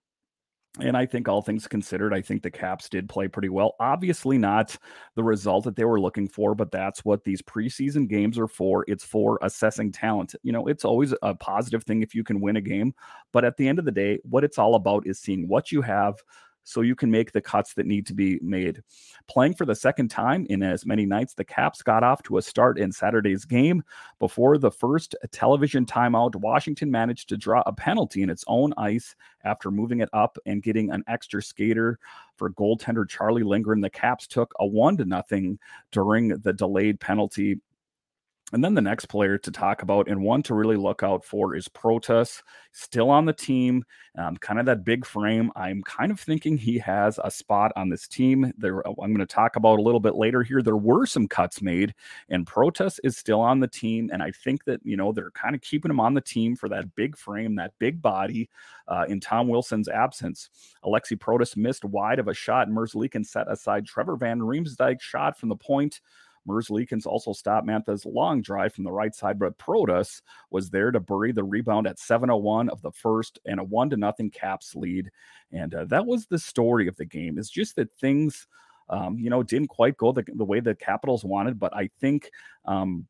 And 0.80 0.96
I 0.96 1.06
think 1.06 1.28
all 1.28 1.40
things 1.40 1.68
considered, 1.68 2.12
I 2.12 2.20
think 2.20 2.42
the 2.42 2.50
Caps 2.50 2.88
did 2.88 3.08
play 3.08 3.28
pretty 3.28 3.48
well. 3.48 3.76
Obviously, 3.78 4.38
not 4.38 4.76
the 5.14 5.22
result 5.22 5.62
that 5.64 5.76
they 5.76 5.84
were 5.84 6.00
looking 6.00 6.26
for, 6.26 6.52
but 6.56 6.72
that's 6.72 7.04
what 7.04 7.22
these 7.22 7.40
preseason 7.40 8.08
games 8.08 8.36
are 8.40 8.48
for. 8.48 8.84
It's 8.88 9.04
for 9.04 9.38
assessing 9.42 9.92
talent. 9.92 10.34
You 10.42 10.50
know, 10.50 10.66
it's 10.66 10.84
always 10.84 11.14
a 11.22 11.32
positive 11.32 11.84
thing 11.84 12.02
if 12.02 12.12
you 12.12 12.24
can 12.24 12.40
win 12.40 12.56
a 12.56 12.60
game. 12.60 12.92
But 13.30 13.44
at 13.44 13.56
the 13.56 13.68
end 13.68 13.78
of 13.78 13.84
the 13.84 13.92
day, 13.92 14.18
what 14.24 14.42
it's 14.42 14.58
all 14.58 14.74
about 14.74 15.06
is 15.06 15.20
seeing 15.20 15.46
what 15.46 15.70
you 15.70 15.80
have 15.82 16.16
so 16.64 16.80
you 16.80 16.96
can 16.96 17.10
make 17.10 17.30
the 17.30 17.40
cuts 17.40 17.74
that 17.74 17.86
need 17.86 18.06
to 18.06 18.14
be 18.14 18.38
made. 18.42 18.82
Playing 19.28 19.54
for 19.54 19.64
the 19.66 19.74
second 19.74 20.08
time 20.08 20.46
in 20.50 20.62
as 20.62 20.84
many 20.84 21.06
nights, 21.06 21.34
the 21.34 21.44
Caps 21.44 21.82
got 21.82 22.02
off 22.02 22.22
to 22.24 22.38
a 22.38 22.42
start 22.42 22.78
in 22.78 22.90
Saturday's 22.90 23.44
game. 23.44 23.82
Before 24.18 24.58
the 24.58 24.70
first 24.70 25.14
television 25.30 25.86
timeout, 25.86 26.34
Washington 26.36 26.90
managed 26.90 27.28
to 27.28 27.36
draw 27.36 27.62
a 27.66 27.72
penalty 27.72 28.22
in 28.22 28.30
its 28.30 28.44
own 28.48 28.72
ice 28.76 29.14
after 29.44 29.70
moving 29.70 30.00
it 30.00 30.08
up 30.12 30.36
and 30.46 30.62
getting 30.62 30.90
an 30.90 31.04
extra 31.06 31.42
skater 31.42 31.98
for 32.36 32.50
goaltender 32.50 33.08
Charlie 33.08 33.42
Lindgren. 33.42 33.80
The 33.80 33.90
Caps 33.90 34.26
took 34.26 34.52
a 34.58 34.66
one 34.66 34.96
to 34.96 35.04
nothing 35.04 35.58
during 35.92 36.28
the 36.28 36.52
delayed 36.52 36.98
penalty 36.98 37.60
and 38.52 38.62
then 38.62 38.74
the 38.74 38.82
next 38.82 39.06
player 39.06 39.38
to 39.38 39.50
talk 39.50 39.82
about 39.82 40.06
and 40.08 40.22
one 40.22 40.42
to 40.44 40.54
really 40.54 40.76
look 40.76 41.02
out 41.02 41.24
for 41.24 41.56
is 41.56 41.66
Protas, 41.66 42.42
still 42.72 43.10
on 43.10 43.24
the 43.24 43.32
team, 43.32 43.84
um, 44.18 44.36
kind 44.36 44.60
of 44.60 44.66
that 44.66 44.84
big 44.84 45.06
frame. 45.06 45.50
I'm 45.56 45.82
kind 45.82 46.12
of 46.12 46.20
thinking 46.20 46.58
he 46.58 46.78
has 46.78 47.18
a 47.24 47.30
spot 47.30 47.72
on 47.74 47.88
this 47.88 48.06
team. 48.06 48.52
There, 48.58 48.86
uh, 48.86 48.90
I'm 49.02 49.14
going 49.14 49.18
to 49.18 49.26
talk 49.26 49.56
about 49.56 49.78
a 49.78 49.82
little 49.82 49.98
bit 49.98 50.14
later 50.14 50.42
here. 50.42 50.60
There 50.60 50.76
were 50.76 51.06
some 51.06 51.26
cuts 51.26 51.62
made, 51.62 51.94
and 52.28 52.46
Protas 52.46 53.00
is 53.02 53.16
still 53.16 53.40
on 53.40 53.60
the 53.60 53.66
team. 53.66 54.10
And 54.12 54.22
I 54.22 54.30
think 54.30 54.64
that, 54.64 54.80
you 54.84 54.98
know, 54.98 55.10
they're 55.10 55.30
kind 55.30 55.54
of 55.54 55.62
keeping 55.62 55.90
him 55.90 56.00
on 56.00 56.12
the 56.12 56.20
team 56.20 56.54
for 56.54 56.68
that 56.68 56.94
big 56.94 57.16
frame, 57.16 57.56
that 57.56 57.72
big 57.78 58.02
body 58.02 58.50
uh, 58.88 59.06
in 59.08 59.20
Tom 59.20 59.48
Wilson's 59.48 59.88
absence. 59.88 60.50
Alexi 60.84 61.16
Protas 61.16 61.56
missed 61.56 61.84
wide 61.84 62.18
of 62.18 62.28
a 62.28 62.34
shot. 62.34 62.68
Merzlikins 62.68 63.26
set 63.26 63.50
aside 63.50 63.86
Trevor 63.86 64.16
Van 64.16 64.40
Riemsdyk 64.40 65.00
shot 65.00 65.38
from 65.38 65.48
the 65.48 65.56
point. 65.56 66.02
Merzlikins 66.48 67.06
also 67.06 67.32
stopped 67.32 67.66
Mantha's 67.66 68.04
long 68.04 68.42
drive 68.42 68.74
from 68.74 68.84
the 68.84 68.92
right 68.92 69.14
side, 69.14 69.38
but 69.38 69.58
Protas 69.58 70.22
was 70.50 70.70
there 70.70 70.90
to 70.90 71.00
bury 71.00 71.32
the 71.32 71.44
rebound 71.44 71.86
at 71.86 71.98
7:01 71.98 72.68
of 72.68 72.82
the 72.82 72.92
first 72.92 73.38
and 73.46 73.60
a 73.60 73.64
one 73.64 73.90
to 73.90 73.96
nothing 73.96 74.30
Caps 74.30 74.74
lead. 74.74 75.10
And 75.52 75.74
uh, 75.74 75.84
that 75.86 76.06
was 76.06 76.26
the 76.26 76.38
story 76.38 76.88
of 76.88 76.96
the 76.96 77.04
game. 77.04 77.38
It's 77.38 77.50
just 77.50 77.76
that 77.76 77.92
things, 77.92 78.46
um, 78.88 79.18
you 79.18 79.30
know, 79.30 79.42
didn't 79.42 79.68
quite 79.68 79.96
go 79.96 80.12
the, 80.12 80.24
the 80.34 80.44
way 80.44 80.60
the 80.60 80.74
Capitals 80.74 81.24
wanted, 81.24 81.58
but 81.58 81.74
I 81.74 81.90
think. 82.00 82.30
Um, 82.64 83.06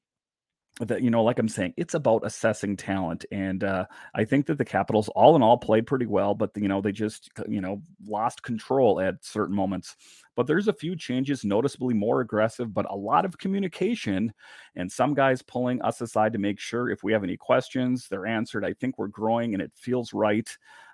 that 0.81 1.03
you 1.03 1.11
know 1.11 1.23
like 1.23 1.39
i'm 1.39 1.49
saying 1.49 1.73
it's 1.77 1.95
about 1.95 2.27
assessing 2.27 2.77
talent 2.77 3.25
and 3.31 3.63
uh, 3.63 3.85
i 4.15 4.25
think 4.25 4.47
that 4.47 4.59
the 4.59 4.65
capitals 4.65 5.09
all 5.11 5.37
in 5.37 5.43
all 5.43 5.57
played 5.57 5.87
pretty 5.87 6.07
well 6.07 6.35
but 6.35 6.51
you 6.57 6.67
know 6.67 6.81
they 6.81 6.91
just 6.91 7.31
you 7.49 7.61
know 7.61 7.81
lost 8.07 8.43
control 8.43 9.01
at 9.01 9.25
certain 9.25 9.55
moments. 9.55 9.97
But 10.37 10.49
there's 10.49 10.67
a 10.67 10.73
few 10.73 10.97
changes 10.97 11.45
noticeably 11.45 11.95
more 11.95 12.21
aggressive 12.21 12.75
but 12.75 12.91
a 12.91 12.97
lot 12.97 13.25
of 13.25 13.39
communication 13.39 14.33
and 14.75 14.91
some 14.91 15.15
guys 15.15 15.43
pulling 15.43 15.81
us 15.83 16.01
aside 16.01 16.33
to 16.33 16.41
make 16.41 16.59
sure 16.59 16.91
if 16.91 17.05
we 17.05 17.13
have 17.13 17.23
any 17.23 17.37
questions 17.37 18.09
they're 18.09 18.27
answered 18.27 18.65
i 18.65 18.73
think 18.73 18.99
we're 18.99 19.07
growing 19.07 19.55
and 19.55 19.63
it 19.63 19.71
feels 19.77 20.13
right. 20.13 20.49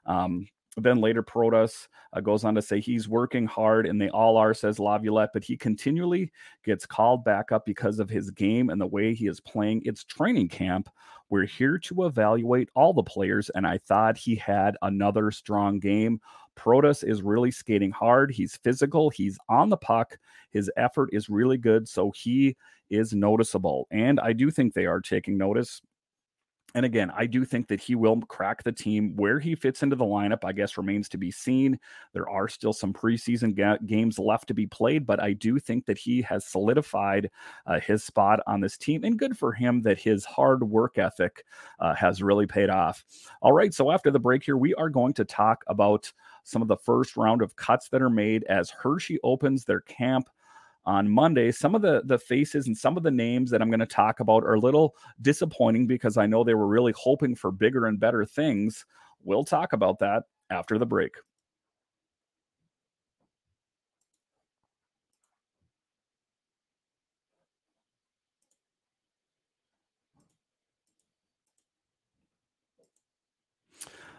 Um, 0.04 0.46
then 0.76 1.00
later, 1.00 1.22
Protas 1.22 1.88
uh, 2.12 2.20
goes 2.20 2.44
on 2.44 2.54
to 2.54 2.62
say 2.62 2.80
he's 2.80 3.08
working 3.08 3.46
hard, 3.46 3.86
and 3.86 4.00
they 4.00 4.08
all 4.10 4.36
are, 4.36 4.54
says 4.54 4.78
Laviolette, 4.78 5.30
but 5.32 5.44
he 5.44 5.56
continually 5.56 6.30
gets 6.64 6.86
called 6.86 7.24
back 7.24 7.52
up 7.52 7.66
because 7.66 7.98
of 7.98 8.08
his 8.08 8.30
game 8.30 8.70
and 8.70 8.80
the 8.80 8.86
way 8.86 9.14
he 9.14 9.26
is 9.26 9.40
playing. 9.40 9.82
It's 9.84 10.04
training 10.04 10.48
camp. 10.48 10.88
We're 11.28 11.46
here 11.46 11.78
to 11.78 12.06
evaluate 12.06 12.68
all 12.74 12.92
the 12.92 13.02
players, 13.02 13.50
and 13.50 13.66
I 13.66 13.78
thought 13.78 14.16
he 14.16 14.34
had 14.36 14.76
another 14.82 15.30
strong 15.30 15.78
game. 15.78 16.20
Protas 16.56 17.04
is 17.08 17.22
really 17.22 17.50
skating 17.50 17.90
hard. 17.90 18.30
He's 18.30 18.56
physical. 18.56 19.10
He's 19.10 19.38
on 19.48 19.70
the 19.70 19.76
puck. 19.76 20.18
His 20.50 20.70
effort 20.76 21.10
is 21.12 21.28
really 21.28 21.56
good. 21.56 21.88
So 21.88 22.12
he 22.14 22.56
is 22.90 23.14
noticeable. 23.14 23.86
And 23.90 24.20
I 24.20 24.32
do 24.32 24.50
think 24.50 24.74
they 24.74 24.86
are 24.86 25.00
taking 25.00 25.38
notice 25.38 25.80
and 26.74 26.86
again, 26.86 27.10
I 27.16 27.26
do 27.26 27.44
think 27.44 27.68
that 27.68 27.80
he 27.80 27.94
will 27.94 28.20
crack 28.22 28.62
the 28.62 28.72
team. 28.72 29.16
Where 29.16 29.38
he 29.38 29.54
fits 29.54 29.82
into 29.82 29.96
the 29.96 30.04
lineup, 30.04 30.44
I 30.44 30.52
guess, 30.52 30.76
remains 30.76 31.08
to 31.10 31.18
be 31.18 31.30
seen. 31.30 31.78
There 32.12 32.28
are 32.28 32.48
still 32.48 32.72
some 32.72 32.92
preseason 32.92 33.56
ga- 33.56 33.84
games 33.86 34.18
left 34.18 34.48
to 34.48 34.54
be 34.54 34.66
played, 34.66 35.06
but 35.06 35.20
I 35.20 35.32
do 35.32 35.58
think 35.58 35.86
that 35.86 35.98
he 35.98 36.22
has 36.22 36.44
solidified 36.44 37.30
uh, 37.66 37.80
his 37.80 38.04
spot 38.04 38.40
on 38.46 38.60
this 38.60 38.76
team. 38.76 39.04
And 39.04 39.18
good 39.18 39.36
for 39.36 39.52
him 39.52 39.82
that 39.82 39.98
his 39.98 40.24
hard 40.24 40.62
work 40.62 40.98
ethic 40.98 41.44
uh, 41.78 41.94
has 41.94 42.22
really 42.22 42.46
paid 42.46 42.70
off. 42.70 43.04
All 43.42 43.52
right. 43.52 43.74
So 43.74 43.90
after 43.90 44.10
the 44.10 44.20
break 44.20 44.44
here, 44.44 44.56
we 44.56 44.74
are 44.74 44.90
going 44.90 45.14
to 45.14 45.24
talk 45.24 45.64
about 45.66 46.12
some 46.44 46.62
of 46.62 46.68
the 46.68 46.76
first 46.76 47.16
round 47.16 47.42
of 47.42 47.56
cuts 47.56 47.88
that 47.88 48.02
are 48.02 48.10
made 48.10 48.44
as 48.44 48.70
Hershey 48.70 49.18
opens 49.22 49.64
their 49.64 49.80
camp 49.80 50.28
on 50.86 51.08
Monday. 51.08 51.50
Some 51.52 51.74
of 51.74 51.82
the 51.82 52.02
the 52.04 52.18
faces 52.18 52.66
and 52.66 52.76
some 52.76 52.96
of 52.96 53.02
the 53.02 53.10
names 53.10 53.50
that 53.50 53.62
I'm 53.62 53.70
going 53.70 53.80
to 53.80 53.86
talk 53.86 54.20
about 54.20 54.44
are 54.44 54.54
a 54.54 54.60
little 54.60 54.94
disappointing 55.20 55.86
because 55.86 56.16
I 56.16 56.26
know 56.26 56.44
they 56.44 56.54
were 56.54 56.66
really 56.68 56.94
hoping 56.96 57.34
for 57.34 57.50
bigger 57.52 57.86
and 57.86 58.00
better 58.00 58.24
things. 58.24 58.84
We'll 59.22 59.44
talk 59.44 59.72
about 59.72 59.98
that 60.00 60.24
after 60.50 60.78
the 60.78 60.86
break. 60.86 61.12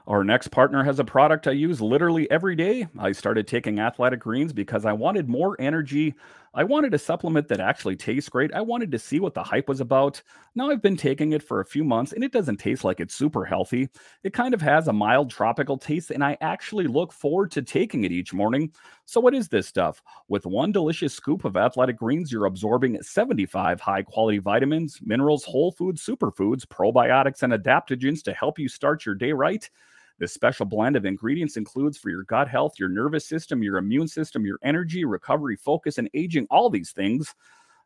Our 0.07 0.23
next 0.23 0.47
partner 0.49 0.83
has 0.83 0.99
a 0.99 1.03
product 1.03 1.47
I 1.47 1.51
use 1.51 1.79
literally 1.79 2.29
every 2.31 2.55
day. 2.55 2.87
I 2.97 3.11
started 3.11 3.47
taking 3.47 3.79
athletic 3.79 4.19
greens 4.19 4.51
because 4.51 4.83
I 4.85 4.93
wanted 4.93 5.29
more 5.29 5.55
energy. 5.59 6.15
I 6.53 6.65
wanted 6.65 6.93
a 6.93 6.99
supplement 6.99 7.47
that 7.47 7.61
actually 7.61 7.95
tastes 7.95 8.27
great. 8.29 8.53
I 8.53 8.59
wanted 8.59 8.91
to 8.91 8.99
see 8.99 9.21
what 9.21 9.33
the 9.33 9.43
hype 9.43 9.69
was 9.69 9.79
about. 9.79 10.21
Now 10.53 10.69
I've 10.69 10.81
been 10.81 10.97
taking 10.97 11.31
it 11.31 11.41
for 11.41 11.61
a 11.61 11.65
few 11.65 11.85
months 11.85 12.11
and 12.11 12.25
it 12.25 12.33
doesn't 12.33 12.57
taste 12.57 12.83
like 12.83 12.99
it's 12.99 13.15
super 13.15 13.45
healthy. 13.45 13.87
It 14.23 14.33
kind 14.33 14.53
of 14.53 14.61
has 14.61 14.89
a 14.89 14.93
mild 14.93 15.29
tropical 15.29 15.77
taste, 15.77 16.11
and 16.11 16.21
I 16.21 16.37
actually 16.41 16.87
look 16.87 17.13
forward 17.13 17.51
to 17.51 17.61
taking 17.61 18.03
it 18.03 18.11
each 18.11 18.33
morning. 18.33 18.71
So, 19.05 19.21
what 19.21 19.33
is 19.33 19.47
this 19.47 19.65
stuff? 19.67 20.01
With 20.27 20.45
one 20.45 20.73
delicious 20.73 21.13
scoop 21.13 21.45
of 21.45 21.55
athletic 21.55 21.97
greens, 21.97 22.31
you're 22.33 22.45
absorbing 22.47 23.01
75 23.01 23.79
high 23.79 24.03
quality 24.03 24.39
vitamins, 24.39 24.99
minerals, 25.01 25.45
whole 25.45 25.71
food 25.71 25.95
superfoods, 25.95 26.65
probiotics, 26.65 27.43
and 27.43 27.53
adaptogens 27.53 28.21
to 28.23 28.33
help 28.33 28.59
you 28.59 28.67
start 28.67 29.05
your 29.05 29.15
day 29.15 29.31
right. 29.31 29.69
This 30.21 30.33
special 30.35 30.67
blend 30.67 30.95
of 30.95 31.03
ingredients 31.03 31.57
includes 31.57 31.97
for 31.97 32.11
your 32.11 32.21
gut 32.25 32.47
health, 32.47 32.73
your 32.77 32.89
nervous 32.89 33.25
system, 33.25 33.63
your 33.63 33.77
immune 33.77 34.07
system, 34.07 34.45
your 34.45 34.59
energy, 34.61 35.03
recovery, 35.03 35.55
focus, 35.55 35.97
and 35.97 36.07
aging, 36.13 36.45
all 36.51 36.69
these 36.69 36.91
things. 36.91 37.33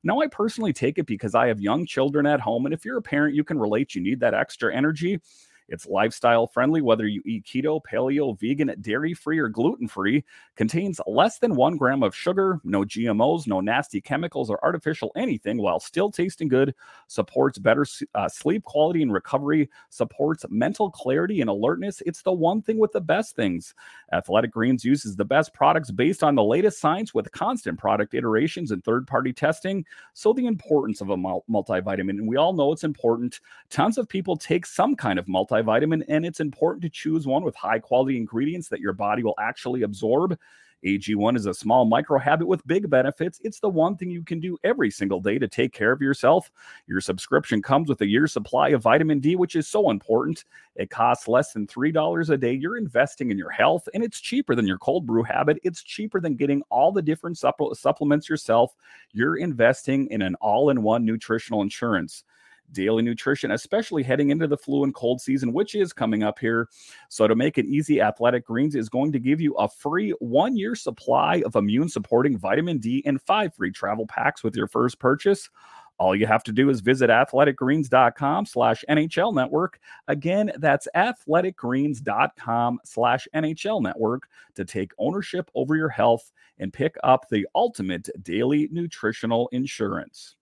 Now, 0.03 0.19
I 0.19 0.27
personally 0.27 0.73
take 0.73 0.97
it 0.97 1.05
because 1.05 1.33
I 1.33 1.47
have 1.47 1.61
young 1.61 1.85
children 1.85 2.25
at 2.25 2.41
home. 2.41 2.65
And 2.65 2.73
if 2.73 2.83
you're 2.83 2.97
a 2.97 3.01
parent, 3.01 3.35
you 3.35 3.45
can 3.45 3.57
relate. 3.57 3.95
You 3.95 4.01
need 4.01 4.19
that 4.19 4.33
extra 4.33 4.75
energy. 4.75 5.21
It's 5.67 5.87
lifestyle 5.87 6.45
friendly, 6.45 6.81
whether 6.81 7.07
you 7.07 7.21
eat 7.25 7.45
keto, 7.45 7.81
paleo, 7.81 8.39
vegan, 8.39 8.73
dairy 8.81 9.13
free, 9.13 9.39
or 9.39 9.49
gluten 9.49 9.87
free. 9.87 10.23
Contains 10.55 11.01
less 11.07 11.39
than 11.39 11.55
one 11.55 11.75
gram 11.75 12.03
of 12.03 12.15
sugar, 12.15 12.59
no 12.63 12.83
GMOs, 12.83 13.47
no 13.47 13.61
nasty 13.61 13.99
chemicals 13.99 14.49
or 14.49 14.63
artificial 14.63 15.11
anything, 15.15 15.57
while 15.57 15.79
still 15.79 16.11
tasting 16.11 16.47
good. 16.47 16.75
Supports 17.07 17.57
better 17.57 17.85
uh, 18.13 18.29
sleep 18.29 18.63
quality 18.63 19.01
and 19.01 19.11
recovery. 19.11 19.69
Supports 19.89 20.45
mental 20.49 20.91
clarity 20.91 21.41
and 21.41 21.49
alertness. 21.49 22.01
It's 22.05 22.21
the 22.21 22.31
one 22.31 22.61
thing 22.61 22.77
with 22.77 22.91
the 22.91 23.01
best 23.01 23.35
things. 23.35 23.73
Athletic 24.13 24.51
Greens 24.51 24.85
uses 24.85 25.15
the 25.15 25.25
best 25.25 25.53
products 25.53 25.89
based 25.89 26.23
on 26.23 26.35
the 26.35 26.43
latest 26.43 26.79
science 26.79 27.13
with 27.13 27.31
constant 27.31 27.79
product 27.79 28.13
iterations 28.13 28.69
and 28.69 28.83
third 28.83 29.07
party 29.07 29.33
testing. 29.33 29.83
So, 30.13 30.31
the 30.31 30.45
importance 30.45 31.01
of 31.01 31.09
a 31.09 31.17
multivitamin, 31.17 32.09
and 32.11 32.27
we 32.27 32.37
all 32.37 32.53
know 32.53 32.71
it's 32.71 32.83
important. 32.83 33.39
Tons 33.71 33.97
of 33.97 34.07
people 34.07 34.37
take 34.37 34.65
some 34.65 34.95
kind 34.95 35.17
of 35.17 35.25
multivitamin 35.25 35.54
multivitamin, 35.61 36.03
and 36.07 36.25
it's 36.25 36.39
important 36.39 36.81
to 36.83 36.89
choose 36.89 37.27
one 37.27 37.43
with 37.43 37.55
high 37.55 37.79
quality 37.79 38.17
ingredients 38.17 38.69
that 38.69 38.79
your 38.79 38.93
body 38.93 39.23
will 39.23 39.35
actually 39.39 39.83
absorb. 39.83 40.37
AG1 40.85 41.35
is 41.35 41.47
a 41.47 41.53
small 41.53 41.85
micro 41.85 42.19
habit 42.19 42.47
with 42.47 42.65
big 42.67 42.87
benefits. 42.91 43.41
It's 43.43 43.59
the 43.59 43.69
one 43.69 43.97
thing 43.97 44.11
you 44.11 44.23
can 44.23 44.39
do 44.39 44.55
every 44.63 44.91
single 44.91 45.19
day 45.19 45.39
to 45.39 45.47
take 45.47 45.73
care 45.73 45.91
of 45.91 45.99
yourself. 45.99 46.51
Your 46.85 47.01
subscription 47.01 47.59
comes 47.61 47.89
with 47.89 48.01
a 48.01 48.07
year's 48.07 48.33
supply 48.33 48.69
of 48.69 48.83
vitamin 48.83 49.19
D, 49.19 49.35
which 49.35 49.55
is 49.55 49.67
so 49.67 49.89
important. 49.89 50.45
It 50.75 50.91
costs 50.91 51.27
less 51.27 51.53
than 51.53 51.65
$3 51.65 52.29
a 52.29 52.37
day. 52.37 52.53
You're 52.53 52.77
investing 52.77 53.31
in 53.31 53.37
your 53.37 53.49
health, 53.49 53.89
and 53.95 54.03
it's 54.03 54.19
cheaper 54.19 54.53
than 54.53 54.67
your 54.67 54.77
cold 54.77 55.07
brew 55.07 55.23
habit. 55.23 55.57
It's 55.63 55.81
cheaper 55.81 56.21
than 56.21 56.35
getting 56.35 56.61
all 56.69 56.91
the 56.91 57.01
different 57.01 57.39
supplements 57.39 58.29
yourself. 58.29 58.75
You're 59.11 59.37
investing 59.37 60.07
in 60.07 60.21
an 60.21 60.35
all 60.35 60.69
in 60.69 60.83
one 60.83 61.03
nutritional 61.03 61.63
insurance 61.63 62.25
daily 62.71 63.03
nutrition, 63.03 63.51
especially 63.51 64.03
heading 64.03 64.29
into 64.29 64.47
the 64.47 64.57
flu 64.57 64.83
and 64.83 64.93
cold 64.93 65.21
season, 65.21 65.53
which 65.53 65.75
is 65.75 65.93
coming 65.93 66.23
up 66.23 66.39
here. 66.39 66.69
So, 67.09 67.27
to 67.27 67.35
make 67.35 67.57
it 67.57 67.65
easy, 67.65 68.01
Athletic 68.01 68.45
Greens 68.45 68.75
is 68.75 68.89
going 68.89 69.11
to 69.11 69.19
give 69.19 69.41
you 69.41 69.53
a 69.55 69.67
free 69.67 70.11
one 70.19 70.55
year 70.57 70.75
supply 70.75 71.41
of 71.45 71.55
immune 71.55 71.89
supporting 71.89 72.37
vitamin 72.37 72.77
D 72.79 73.01
and 73.05 73.21
five 73.21 73.53
free 73.55 73.71
travel 73.71 74.07
packs 74.07 74.43
with 74.43 74.55
your 74.55 74.67
first 74.67 74.99
purchase. 74.99 75.49
All 75.97 76.15
you 76.15 76.27
have 76.27 76.43
to 76.43 76.51
do 76.51 76.69
is 76.69 76.81
visit 76.81 77.09
athleticgreens.com 77.09 78.45
slash 78.45 78.83
NHL 78.89 79.33
network. 79.33 79.79
Again, 80.07 80.51
that's 80.57 80.87
athleticgreens.com 80.95 82.79
slash 82.83 83.27
NHL 83.33 83.81
network 83.81 84.23
to 84.55 84.65
take 84.65 84.91
ownership 84.97 85.49
over 85.55 85.75
your 85.75 85.89
health 85.89 86.31
and 86.59 86.73
pick 86.73 86.95
up 87.03 87.29
the 87.29 87.47
ultimate 87.55 88.09
daily 88.23 88.67
nutritional 88.71 89.47
insurance. 89.53 90.35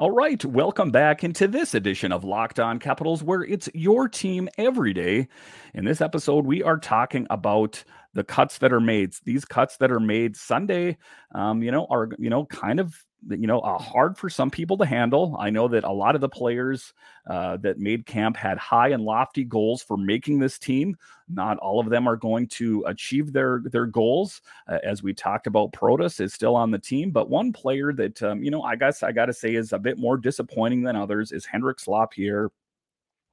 All 0.00 0.12
right, 0.12 0.42
welcome 0.46 0.90
back 0.90 1.24
into 1.24 1.46
this 1.46 1.74
edition 1.74 2.10
of 2.10 2.24
Locked 2.24 2.58
On 2.58 2.78
Capitals, 2.78 3.22
where 3.22 3.42
it's 3.42 3.68
your 3.74 4.08
team 4.08 4.48
every 4.56 4.94
day. 4.94 5.28
In 5.74 5.84
this 5.84 6.00
episode, 6.00 6.46
we 6.46 6.62
are 6.62 6.78
talking 6.78 7.26
about 7.28 7.84
the 8.14 8.24
cuts 8.24 8.56
that 8.60 8.72
are 8.72 8.80
made. 8.80 9.12
These 9.26 9.44
cuts 9.44 9.76
that 9.76 9.92
are 9.92 10.00
made 10.00 10.38
Sunday, 10.38 10.96
um, 11.34 11.62
you 11.62 11.70
know, 11.70 11.86
are 11.90 12.08
you 12.18 12.30
know 12.30 12.46
kind 12.46 12.80
of 12.80 12.96
you 13.28 13.46
know 13.46 13.60
uh, 13.60 13.78
hard 13.78 14.16
for 14.16 14.30
some 14.30 14.50
people 14.50 14.76
to 14.78 14.86
handle. 14.86 15.36
I 15.38 15.50
know 15.50 15.68
that 15.68 15.84
a 15.84 15.92
lot 15.92 16.14
of 16.14 16.20
the 16.20 16.28
players 16.28 16.92
uh, 17.28 17.58
that 17.58 17.78
made 17.78 18.06
camp 18.06 18.36
had 18.36 18.58
high 18.58 18.88
and 18.88 19.04
lofty 19.04 19.44
goals 19.44 19.82
for 19.82 19.96
making 19.96 20.38
this 20.38 20.58
team. 20.58 20.96
Not 21.28 21.58
all 21.58 21.80
of 21.80 21.90
them 21.90 22.08
are 22.08 22.16
going 22.16 22.48
to 22.48 22.84
achieve 22.86 23.32
their 23.32 23.62
their 23.64 23.86
goals. 23.86 24.40
Uh, 24.68 24.78
as 24.82 25.02
we 25.02 25.12
talked 25.12 25.46
about, 25.46 25.72
Protas 25.72 26.20
is 26.20 26.32
still 26.32 26.56
on 26.56 26.70
the 26.70 26.78
team, 26.78 27.10
but 27.10 27.30
one 27.30 27.52
player 27.52 27.92
that 27.92 28.22
um, 28.22 28.42
you 28.42 28.50
know 28.50 28.62
I 28.62 28.76
guess 28.76 29.02
I 29.02 29.12
got 29.12 29.26
to 29.26 29.32
say 29.34 29.54
is 29.54 29.72
a 29.72 29.78
bit 29.78 29.98
more 29.98 30.16
disappointing 30.16 30.82
than 30.82 30.96
others 30.96 31.32
is 31.32 31.44
Hendrix 31.44 31.86
Lapierre. 31.86 32.50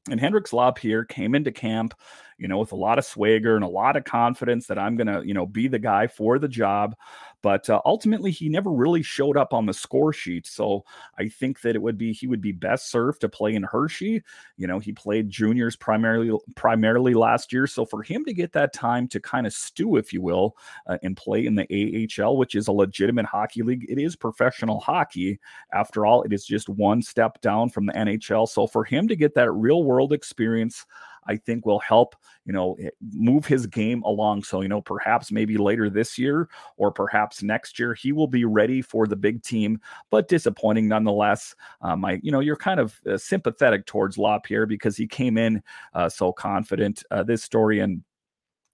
And 0.09 0.19
Hendrix 0.19 0.53
Lapierre 0.53 1.05
came 1.05 1.35
into 1.35 1.51
camp, 1.51 1.93
you 2.37 2.47
know, 2.47 2.59
with 2.59 2.71
a 2.71 2.77
lot 2.77 2.97
of 2.97 3.05
swagger 3.05 3.55
and 3.55 3.63
a 3.63 3.69
lot 3.69 3.97
of 3.97 4.05
confidence 4.05 4.67
that 4.67 4.79
I'm 4.79 4.95
going 4.95 5.07
to, 5.07 5.25
you 5.25 5.33
know, 5.33 5.45
be 5.45 5.67
the 5.67 5.79
guy 5.79 6.07
for 6.07 6.39
the 6.39 6.47
job. 6.47 6.95
But 7.43 7.69
uh, 7.69 7.81
ultimately, 7.85 8.31
he 8.31 8.49
never 8.49 8.71
really 8.71 9.03
showed 9.03 9.37
up 9.37 9.53
on 9.53 9.65
the 9.65 9.73
score 9.73 10.11
sheet. 10.11 10.47
So 10.47 10.83
I 11.19 11.29
think 11.29 11.61
that 11.61 11.75
it 11.75 11.81
would 11.81 11.97
be 11.97 12.11
he 12.11 12.27
would 12.27 12.41
be 12.41 12.51
best 12.51 12.89
served 12.89 13.21
to 13.21 13.29
play 13.29 13.53
in 13.53 13.63
Hershey. 13.63 14.23
You 14.57 14.67
know, 14.67 14.79
he 14.79 14.91
played 14.91 15.29
juniors 15.29 15.75
primarily 15.75 16.35
primarily 16.55 17.13
last 17.13 17.53
year. 17.53 17.67
So 17.67 17.85
for 17.85 18.01
him 18.01 18.25
to 18.25 18.33
get 18.33 18.53
that 18.53 18.73
time 18.73 19.07
to 19.09 19.19
kind 19.19 19.45
of 19.45 19.53
stew, 19.53 19.97
if 19.97 20.11
you 20.11 20.21
will, 20.21 20.57
uh, 20.87 20.97
and 21.03 21.15
play 21.15 21.45
in 21.45 21.55
the 21.55 22.09
AHL, 22.19 22.37
which 22.37 22.55
is 22.55 22.67
a 22.67 22.71
legitimate 22.71 23.25
hockey 23.25 23.61
league, 23.61 23.85
it 23.87 23.99
is 23.99 24.15
professional 24.15 24.79
hockey. 24.79 25.39
After 25.73 26.05
all, 26.05 26.23
it 26.23 26.33
is 26.33 26.45
just 26.45 26.69
one 26.69 27.01
step 27.01 27.39
down 27.41 27.69
from 27.69 27.85
the 27.85 27.93
NHL. 27.93 28.49
So 28.49 28.65
for 28.67 28.83
him 28.83 29.07
to 29.07 29.15
get 29.15 29.35
that 29.35 29.51
real 29.51 29.83
world 29.83 30.11
experience, 30.11 30.85
I 31.27 31.37
think 31.37 31.65
will 31.65 31.79
help, 31.79 32.15
you 32.45 32.53
know, 32.53 32.75
eh, 32.81 32.89
move 33.11 33.45
his 33.45 33.67
game 33.67 34.01
along. 34.03 34.43
So, 34.43 34.61
you 34.61 34.67
know, 34.67 34.81
perhaps 34.81 35.31
maybe 35.31 35.57
later 35.57 35.89
this 35.89 36.17
year 36.17 36.49
or 36.77 36.91
perhaps 36.91 37.43
next 37.43 37.79
year, 37.79 37.93
he 37.93 38.11
will 38.11 38.27
be 38.27 38.45
ready 38.45 38.81
for 38.81 39.07
the 39.07 39.15
big 39.15 39.43
team, 39.43 39.79
but 40.09 40.27
disappointing 40.27 40.87
nonetheless. 40.87 41.55
Um, 41.81 42.03
I, 42.05 42.19
you 42.23 42.31
know, 42.31 42.39
you're 42.39 42.55
kind 42.55 42.79
of 42.79 42.99
uh, 43.09 43.17
sympathetic 43.17 43.85
towards 43.85 44.17
Lapierre 44.17 44.65
because 44.65 44.97
he 44.97 45.07
came 45.07 45.37
in 45.37 45.61
uh, 45.93 46.09
so 46.09 46.31
confident. 46.31 47.03
Uh, 47.11 47.23
this 47.23 47.43
story 47.43 47.79
and 47.79 48.03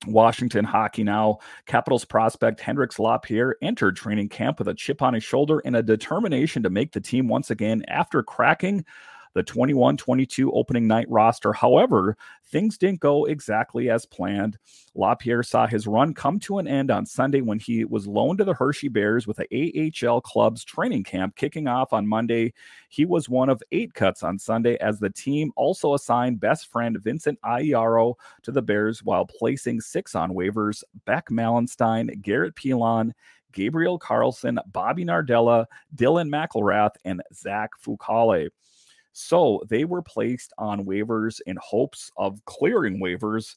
Washington 0.08 0.66
hockey 0.66 1.04
now. 1.04 1.40
Capitals 1.66 2.06
prospect 2.06 2.60
Hendrix 2.60 3.00
Lapierre 3.00 3.56
entered 3.62 3.96
training 3.96 4.30
camp 4.30 4.60
with 4.60 4.68
a 4.68 4.74
chip 4.74 5.02
on 5.02 5.14
his 5.14 5.24
shoulder 5.24 5.62
and 5.66 5.76
a 5.76 5.84
determination 5.84 6.64
to 6.64 6.70
make 6.70 6.92
the 6.92 7.02
team 7.02 7.28
once 7.28 7.52
again 7.52 7.84
after 7.88 8.22
cracking 8.24 8.86
the 9.34 9.44
21 9.44 9.98
22 9.98 10.52
opening 10.52 10.88
night 10.88 11.08
roster. 11.10 11.54
However, 11.54 12.18
things 12.46 12.78
didn't 12.78 13.00
go 13.00 13.26
exactly 13.26 13.90
as 13.90 14.06
planned. 14.06 14.58
LaPierre 14.96 15.44
saw 15.44 15.66
his 15.66 15.88
run 15.88 16.14
come 16.14 16.40
to 16.42 16.60
an 16.60 16.68
end 16.68 16.92
on 16.92 17.06
Sunday 17.06 17.42
when 17.42 17.60
he 17.60 17.84
was 17.86 18.08
loaned 18.08 18.38
to 18.38 18.46
the 18.46 18.54
Hershey 18.54 18.90
Bears 18.90 19.26
with 19.26 19.38
the 19.38 19.92
AHL 20.06 20.22
club's 20.22 20.64
training 20.64 21.04
camp 21.04 21.36
kicking 21.36 21.68
off 21.68 21.94
on 21.94 22.08
Monday. 22.08 22.54
He 22.90 23.06
was 23.06 23.28
one 23.28 23.50
of 23.50 23.64
eight 23.72 23.94
cuts 23.94 24.22
on 24.22 24.38
Sunday 24.38 24.78
as 24.78 25.00
the 25.00 25.10
team 25.10 25.52
also 25.56 25.96
assigned 25.96 26.40
best 26.40 26.72
friend 26.72 27.02
Vincent 27.02 27.40
Iaro 27.42 28.16
to 28.44 28.52
the 28.52 28.62
Bears 28.62 29.04
while 29.04 29.26
placing 29.26 29.82
six 29.82 30.14
on 30.14 30.34
waivers 30.34 30.84
Beck 31.06 31.30
Malenstyn, 31.30 32.22
Garrett 32.22 32.56
Pilon, 32.56 33.14
Gabriel 33.54 33.98
Carlsson, 33.98 34.58
Bobby 34.72 35.06
Nardella, 35.06 35.66
Dylan 35.96 36.30
McIlrath, 36.30 36.96
and 37.06 37.22
Zach 37.34 37.72
Fucale. 37.84 38.50
So 39.14 39.64
they 39.70 39.86
were 39.86 40.02
placed 40.02 40.54
on 40.58 40.86
waivers 40.86 41.40
in 41.46 41.58
hopes 41.62 42.12
of 42.18 42.44
clearing 42.46 43.00
waivers 43.00 43.56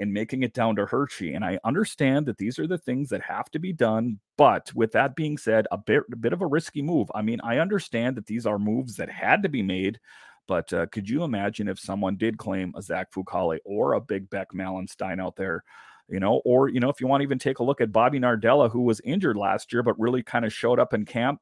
and 0.00 0.12
making 0.12 0.42
it 0.42 0.54
down 0.54 0.74
to 0.76 0.86
Hershey. 0.86 1.34
And 1.34 1.44
I 1.44 1.58
understand 1.62 2.26
that 2.26 2.38
these 2.38 2.58
are 2.58 2.66
the 2.66 2.78
things 2.78 3.10
that 3.10 3.22
have 3.22 3.50
to 3.52 3.58
be 3.58 3.72
done. 3.72 4.18
But 4.36 4.72
with 4.74 4.92
that 4.92 5.14
being 5.14 5.38
said, 5.38 5.66
a 5.70 5.78
bit, 5.78 6.02
a 6.12 6.16
bit 6.16 6.32
of 6.32 6.42
a 6.42 6.46
risky 6.46 6.82
move. 6.82 7.08
I 7.14 7.22
mean, 7.22 7.40
I 7.44 7.58
understand 7.58 8.16
that 8.16 8.26
these 8.26 8.46
are 8.46 8.58
moves 8.58 8.96
that 8.96 9.10
had 9.10 9.42
to 9.44 9.48
be 9.48 9.62
made. 9.62 10.00
But 10.48 10.72
uh, 10.72 10.86
could 10.86 11.08
you 11.08 11.22
imagine 11.22 11.68
if 11.68 11.78
someone 11.78 12.16
did 12.16 12.38
claim 12.38 12.72
a 12.76 12.82
Zach 12.82 13.12
Fucale 13.12 13.58
or 13.64 13.92
a 13.92 14.00
Big 14.00 14.28
Beck 14.30 14.48
Malenstyn 14.52 15.22
out 15.22 15.36
there? 15.36 15.62
You 16.08 16.20
know, 16.20 16.42
or, 16.44 16.68
you 16.68 16.80
know, 16.80 16.90
if 16.90 17.00
you 17.00 17.06
want 17.06 17.20
to 17.20 17.24
even 17.24 17.38
take 17.38 17.60
a 17.60 17.64
look 17.64 17.80
at 17.80 17.92
Bobby 17.92 18.20
Nardella, 18.20 18.70
who 18.70 18.82
was 18.82 19.00
injured 19.04 19.36
last 19.36 19.72
year, 19.72 19.82
but 19.82 19.98
really 19.98 20.22
kind 20.22 20.44
of 20.44 20.52
showed 20.52 20.78
up 20.78 20.92
in 20.92 21.06
camp, 21.06 21.40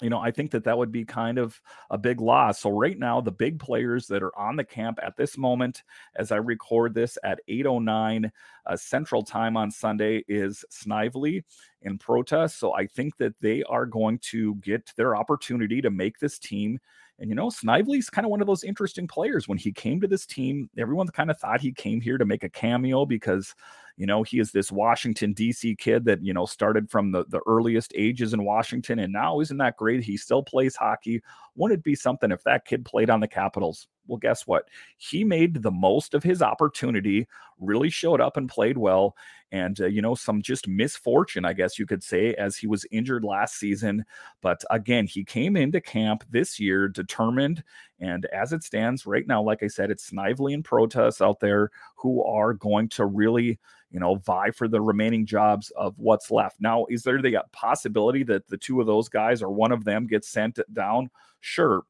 you 0.00 0.08
know, 0.08 0.18
I 0.18 0.30
think 0.30 0.50
that 0.52 0.64
that 0.64 0.78
would 0.78 0.92
be 0.92 1.04
kind 1.04 1.38
of 1.38 1.60
a 1.90 1.98
big 1.98 2.20
loss. 2.20 2.60
So 2.60 2.70
right 2.70 2.98
now, 2.98 3.20
the 3.20 3.32
big 3.32 3.58
players 3.58 4.06
that 4.06 4.22
are 4.22 4.36
on 4.36 4.56
the 4.56 4.64
camp 4.64 4.98
at 5.02 5.16
this 5.16 5.36
moment, 5.36 5.82
as 6.16 6.32
I 6.32 6.36
record 6.36 6.94
this 6.94 7.18
at 7.22 7.40
8:09 7.48 8.30
uh, 8.66 8.76
Central 8.76 9.22
Time 9.22 9.56
on 9.56 9.70
Sunday, 9.70 10.24
is 10.28 10.64
Snively 10.70 11.44
and 11.82 12.00
Protas. 12.00 12.52
So 12.52 12.74
I 12.74 12.86
think 12.86 13.16
that 13.18 13.34
they 13.40 13.62
are 13.64 13.86
going 13.86 14.18
to 14.30 14.54
get 14.56 14.92
their 14.96 15.16
opportunity 15.16 15.80
to 15.82 15.90
make 15.90 16.18
this 16.18 16.38
team. 16.38 16.78
And 17.18 17.28
you 17.28 17.34
know, 17.34 17.50
Snively's 17.50 18.08
kind 18.08 18.24
of 18.24 18.30
one 18.30 18.40
of 18.40 18.46
those 18.46 18.64
interesting 18.64 19.06
players. 19.06 19.46
When 19.46 19.58
he 19.58 19.72
came 19.72 20.00
to 20.00 20.08
this 20.08 20.24
team, 20.24 20.70
everyone 20.78 21.08
kind 21.08 21.30
of 21.30 21.38
thought 21.38 21.60
he 21.60 21.72
came 21.72 22.00
here 22.00 22.16
to 22.16 22.24
make 22.24 22.44
a 22.44 22.48
cameo 22.48 23.04
because 23.04 23.54
you 23.96 24.06
know, 24.06 24.22
he 24.22 24.38
is 24.38 24.52
this 24.52 24.72
Washington, 24.72 25.32
D.C. 25.32 25.76
kid 25.76 26.04
that, 26.06 26.24
you 26.24 26.32
know, 26.32 26.46
started 26.46 26.90
from 26.90 27.12
the, 27.12 27.24
the 27.28 27.40
earliest 27.46 27.92
ages 27.96 28.32
in 28.32 28.44
Washington 28.44 28.98
and 28.98 29.12
now 29.12 29.40
isn't 29.40 29.58
that 29.58 29.76
great. 29.76 30.02
He 30.02 30.16
still 30.16 30.42
plays 30.42 30.76
hockey. 30.76 31.22
Wouldn't 31.56 31.80
it 31.80 31.84
be 31.84 31.94
something 31.94 32.30
if 32.30 32.42
that 32.44 32.64
kid 32.64 32.84
played 32.84 33.10
on 33.10 33.20
the 33.20 33.28
Capitals? 33.28 33.88
Well, 34.06 34.18
guess 34.18 34.46
what? 34.46 34.68
He 34.96 35.22
made 35.22 35.62
the 35.62 35.70
most 35.70 36.14
of 36.14 36.22
his 36.22 36.42
opportunity, 36.42 37.28
really 37.58 37.90
showed 37.90 38.20
up 38.20 38.36
and 38.36 38.48
played 38.48 38.76
well. 38.76 39.16
And, 39.52 39.80
uh, 39.80 39.86
you 39.86 40.00
know, 40.00 40.14
some 40.14 40.42
just 40.42 40.68
misfortune, 40.68 41.44
I 41.44 41.52
guess 41.52 41.78
you 41.78 41.86
could 41.86 42.02
say, 42.02 42.34
as 42.34 42.56
he 42.56 42.66
was 42.66 42.86
injured 42.90 43.24
last 43.24 43.56
season. 43.58 44.04
But 44.42 44.64
again, 44.70 45.06
he 45.06 45.24
came 45.24 45.56
into 45.56 45.80
camp 45.80 46.24
this 46.30 46.58
year 46.58 46.88
determined. 46.88 47.62
And 48.00 48.26
as 48.26 48.52
it 48.52 48.62
stands 48.62 49.06
right 49.06 49.26
now, 49.26 49.42
like 49.42 49.62
I 49.62 49.66
said, 49.66 49.90
it's 49.90 50.04
Snively 50.04 50.54
and 50.54 50.64
Protas 50.64 51.24
out 51.24 51.40
there 51.40 51.70
who 51.96 52.24
are 52.24 52.54
going 52.54 52.88
to 52.90 53.06
really 53.06 53.58
you 53.90 53.98
know, 53.98 54.16
vie 54.16 54.50
for 54.50 54.68
the 54.68 54.80
remaining 54.80 55.26
jobs 55.26 55.70
of 55.76 55.94
what's 55.98 56.30
left. 56.30 56.60
Now, 56.60 56.86
is 56.88 57.02
there 57.02 57.20
the 57.20 57.42
possibility 57.52 58.22
that 58.24 58.46
the 58.46 58.56
two 58.56 58.80
of 58.80 58.86
those 58.86 59.08
guys 59.08 59.42
or 59.42 59.50
one 59.50 59.72
of 59.72 59.84
them 59.84 60.06
gets 60.06 60.28
sent 60.28 60.58
down? 60.72 61.10
Sure. 61.40 61.82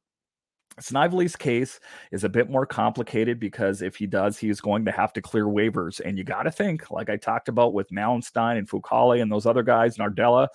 Snively's 0.79 1.37
case 1.37 1.79
is 2.11 2.25
a 2.25 2.29
bit 2.29 2.49
more 2.49 2.64
complicated 2.64 3.38
because 3.38 3.83
if 3.83 3.96
he 3.96 4.07
does, 4.07 4.38
he's 4.38 4.61
going 4.61 4.85
to 4.87 4.92
have 4.92 5.12
to 5.12 5.20
clear 5.20 5.44
waivers. 5.44 6.01
And 6.01 6.16
you 6.16 6.25
got 6.25 6.44
to 6.44 6.51
think, 6.51 6.90
like 6.90 7.11
I 7.11 7.16
talked 7.16 7.49
about 7.49 7.75
with 7.75 7.90
Malenstyn 7.90 8.57
and 8.57 8.68
Fucale 8.68 9.20
and 9.20 9.31
those 9.31 9.46
other 9.46 9.62
guys, 9.62 9.99
Nardella, 9.99 10.49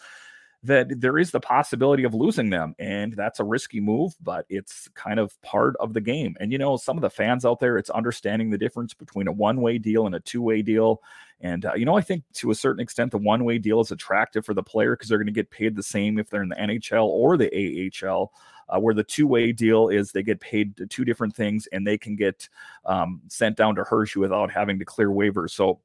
that 0.65 0.99
there 0.99 1.17
is 1.17 1.31
the 1.31 1.39
possibility 1.39 2.03
of 2.03 2.13
losing 2.13 2.49
them. 2.49 2.75
And 2.79 3.13
that's 3.13 3.39
a 3.39 3.43
risky 3.43 3.79
move, 3.79 4.13
but 4.21 4.45
it's 4.49 4.87
kind 4.89 5.19
of 5.19 5.39
part 5.41 5.75
of 5.79 5.93
the 5.93 6.01
game. 6.01 6.35
And, 6.39 6.51
you 6.51 6.57
know, 6.57 6.77
some 6.77 6.97
of 6.97 7.01
the 7.01 7.09
fans 7.09 7.45
out 7.45 7.59
there, 7.59 7.77
it's 7.77 7.89
understanding 7.89 8.49
the 8.49 8.57
difference 8.57 8.93
between 8.93 9.27
a 9.27 9.31
one 9.31 9.61
way 9.61 9.77
deal 9.77 10.05
and 10.05 10.15
a 10.15 10.19
two 10.19 10.41
way 10.41 10.61
deal. 10.61 11.01
And, 11.41 11.65
uh, 11.65 11.73
you 11.75 11.85
know, 11.85 11.97
I 11.97 12.01
think 12.01 12.23
to 12.35 12.51
a 12.51 12.55
certain 12.55 12.81
extent, 12.81 13.11
the 13.11 13.17
one 13.17 13.43
way 13.43 13.57
deal 13.57 13.79
is 13.79 13.91
attractive 13.91 14.45
for 14.45 14.53
the 14.53 14.63
player 14.63 14.95
because 14.95 15.09
they're 15.09 15.17
going 15.17 15.27
to 15.27 15.33
get 15.33 15.51
paid 15.51 15.75
the 15.75 15.83
same 15.83 16.17
if 16.17 16.29
they're 16.29 16.43
in 16.43 16.49
the 16.49 16.55
NHL 16.55 17.05
or 17.05 17.37
the 17.37 17.91
AHL. 18.03 18.31
Uh, 18.67 18.79
where 18.79 18.95
the 18.95 19.03
two 19.03 19.27
way 19.27 19.51
deal 19.51 19.89
is 19.89 20.11
they 20.11 20.23
get 20.23 20.39
paid 20.39 20.73
two 20.89 21.05
different 21.05 21.35
things 21.35 21.67
and 21.67 21.85
they 21.85 21.99
can 21.99 22.15
get 22.15 22.49
um, 22.85 23.21
sent 23.27 23.55
down 23.55 23.75
to 23.75 23.83
Hershey 23.83 24.17
without 24.17 24.49
having 24.49 24.79
to 24.79 24.85
clear 24.85 25.09
waivers. 25.09 25.51
So, 25.51 25.81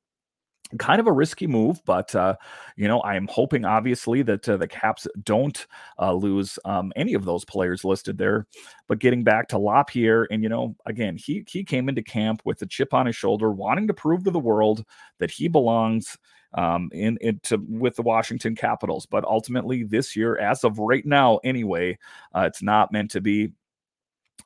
kind 0.79 1.01
of 1.01 1.07
a 1.07 1.13
risky 1.13 1.47
move, 1.47 1.81
but 1.85 2.15
uh, 2.15 2.37
you 2.77 2.89
know 2.89 3.01
I 3.01 3.17
am 3.17 3.29
hoping 3.29 3.65
obviously 3.65 4.23
that 4.23 4.49
uh, 4.49 4.57
the 4.57 4.69
Caps 4.69 5.07
don't 5.25 5.67
uh, 5.99 6.13
lose 6.13 6.59
um, 6.65 6.93
any 6.97 7.15
of 7.15 7.25
those 7.25 7.45
players 7.45 7.85
listed 7.85 8.19
there. 8.19 8.47
But 8.89 8.99
getting 8.99 9.25
back 9.25 9.49
to 9.49 9.59
Lapierre, 9.59 10.27
and 10.31 10.43
you 10.43 10.49
know 10.49 10.77
again 10.87 11.17
he 11.17 11.45
he 11.49 11.65
came 11.65 11.89
into 11.89 12.03
camp 12.03 12.43
with 12.45 12.63
a 12.63 12.67
chip 12.67 12.95
on 12.95 13.07
his 13.07 13.17
shoulder, 13.17 13.51
wanting 13.51 13.87
to 13.89 13.95
prove 13.95 14.25
to 14.25 14.31
the 14.31 14.39
world 14.39 14.85
that 15.19 15.31
he 15.31 15.49
belongs 15.49 16.17
um, 16.55 16.91
in 16.93 17.19
into 17.21 17.59
with 17.69 17.97
the 17.97 18.03
Washington 18.03 18.55
Capitals. 18.55 19.07
But 19.07 19.25
ultimately, 19.25 19.85
this 19.85 20.17
year, 20.17 20.37
as 20.39 20.65
of 20.65 20.79
right 20.79 21.05
now, 21.07 21.39
anyway, 21.45 21.99
uh, 22.35 22.43
it's 22.43 22.63
not 22.63 22.93
meant 22.93 23.11
to 23.13 23.21
be. 23.21 23.51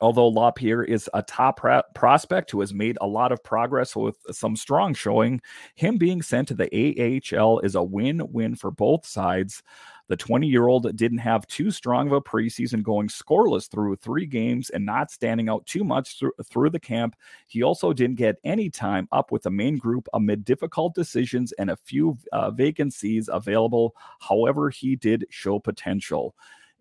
Although 0.01 0.27
Lapierre 0.27 0.83
is 0.83 1.09
a 1.13 1.21
top 1.21 1.61
prospect 1.93 2.51
who 2.51 2.59
has 2.59 2.73
made 2.73 2.97
a 2.99 3.07
lot 3.07 3.31
of 3.31 3.43
progress 3.43 3.95
with 3.95 4.17
some 4.31 4.55
strong 4.55 4.93
showing, 4.93 5.41
him 5.75 5.97
being 5.97 6.21
sent 6.21 6.47
to 6.49 6.53
the 6.53 7.21
AHL 7.33 7.59
is 7.59 7.75
a 7.75 7.83
win 7.83 8.21
win 8.31 8.55
for 8.55 8.71
both 8.71 9.05
sides. 9.05 9.63
The 10.07 10.17
20 10.17 10.47
year 10.47 10.67
old 10.67 10.95
didn't 10.95 11.17
have 11.19 11.47
too 11.47 11.71
strong 11.71 12.07
of 12.07 12.13
a 12.13 12.21
preseason, 12.21 12.83
going 12.83 13.07
scoreless 13.07 13.69
through 13.69 13.95
three 13.95 14.27
games 14.27 14.69
and 14.69 14.85
not 14.85 15.09
standing 15.09 15.49
out 15.49 15.65
too 15.65 15.83
much 15.83 16.19
through, 16.19 16.33
through 16.43 16.69
the 16.69 16.79
camp. 16.79 17.15
He 17.47 17.63
also 17.63 17.91
didn't 17.91 18.17
get 18.17 18.35
any 18.43 18.69
time 18.69 19.07
up 19.11 19.31
with 19.31 19.43
the 19.43 19.49
main 19.49 19.77
group 19.77 20.07
amid 20.13 20.45
difficult 20.45 20.93
decisions 20.93 21.53
and 21.53 21.71
a 21.71 21.77
few 21.77 22.17
uh, 22.31 22.51
vacancies 22.51 23.29
available. 23.31 23.95
However, 24.19 24.69
he 24.69 24.95
did 24.95 25.25
show 25.29 25.57
potential. 25.59 26.35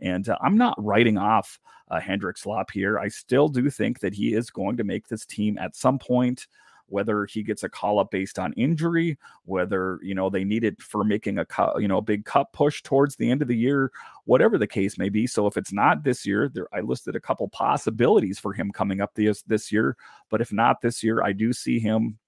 And 0.04 0.28
uh, 0.28 0.38
I'm 0.40 0.56
not 0.56 0.74
writing 0.82 1.18
off 1.18 1.58
uh, 1.90 1.98
Hendrix 1.98 2.46
Lapierre. 2.46 3.00
I 3.00 3.08
still 3.08 3.48
do 3.48 3.68
think 3.70 4.00
that 4.00 4.14
he 4.14 4.34
is 4.34 4.50
going 4.50 4.76
to 4.76 4.84
make 4.84 5.08
this 5.08 5.26
team 5.26 5.58
at 5.58 5.74
some 5.74 5.98
point 5.98 6.46
whether 6.86 7.24
he 7.24 7.42
gets 7.42 7.62
a 7.62 7.68
call 7.68 7.98
up 7.98 8.10
based 8.10 8.38
on 8.38 8.52
injury, 8.54 9.18
whether 9.44 9.98
you 10.02 10.14
know 10.14 10.28
they 10.28 10.44
need 10.44 10.64
it 10.64 10.80
for 10.82 11.04
making 11.04 11.38
a 11.38 11.44
cut, 11.44 11.80
you 11.80 11.88
know, 11.88 11.98
a 11.98 12.02
big 12.02 12.24
cup 12.24 12.52
push 12.52 12.82
towards 12.82 13.16
the 13.16 13.30
end 13.30 13.42
of 13.42 13.48
the 13.48 13.56
year, 13.56 13.90
whatever 14.24 14.58
the 14.58 14.66
case 14.66 14.98
may 14.98 15.08
be. 15.08 15.26
So 15.26 15.46
if 15.46 15.56
it's 15.56 15.72
not 15.72 16.04
this 16.04 16.26
year, 16.26 16.48
there 16.52 16.68
I 16.72 16.80
listed 16.80 17.16
a 17.16 17.20
couple 17.20 17.48
possibilities 17.48 18.38
for 18.38 18.52
him 18.52 18.70
coming 18.70 19.00
up 19.00 19.14
this 19.14 19.42
this 19.42 19.72
year, 19.72 19.96
but 20.30 20.40
if 20.40 20.52
not 20.52 20.80
this 20.80 21.02
year, 21.02 21.22
I 21.22 21.32
do 21.32 21.52
see 21.52 21.78
him 21.78 22.18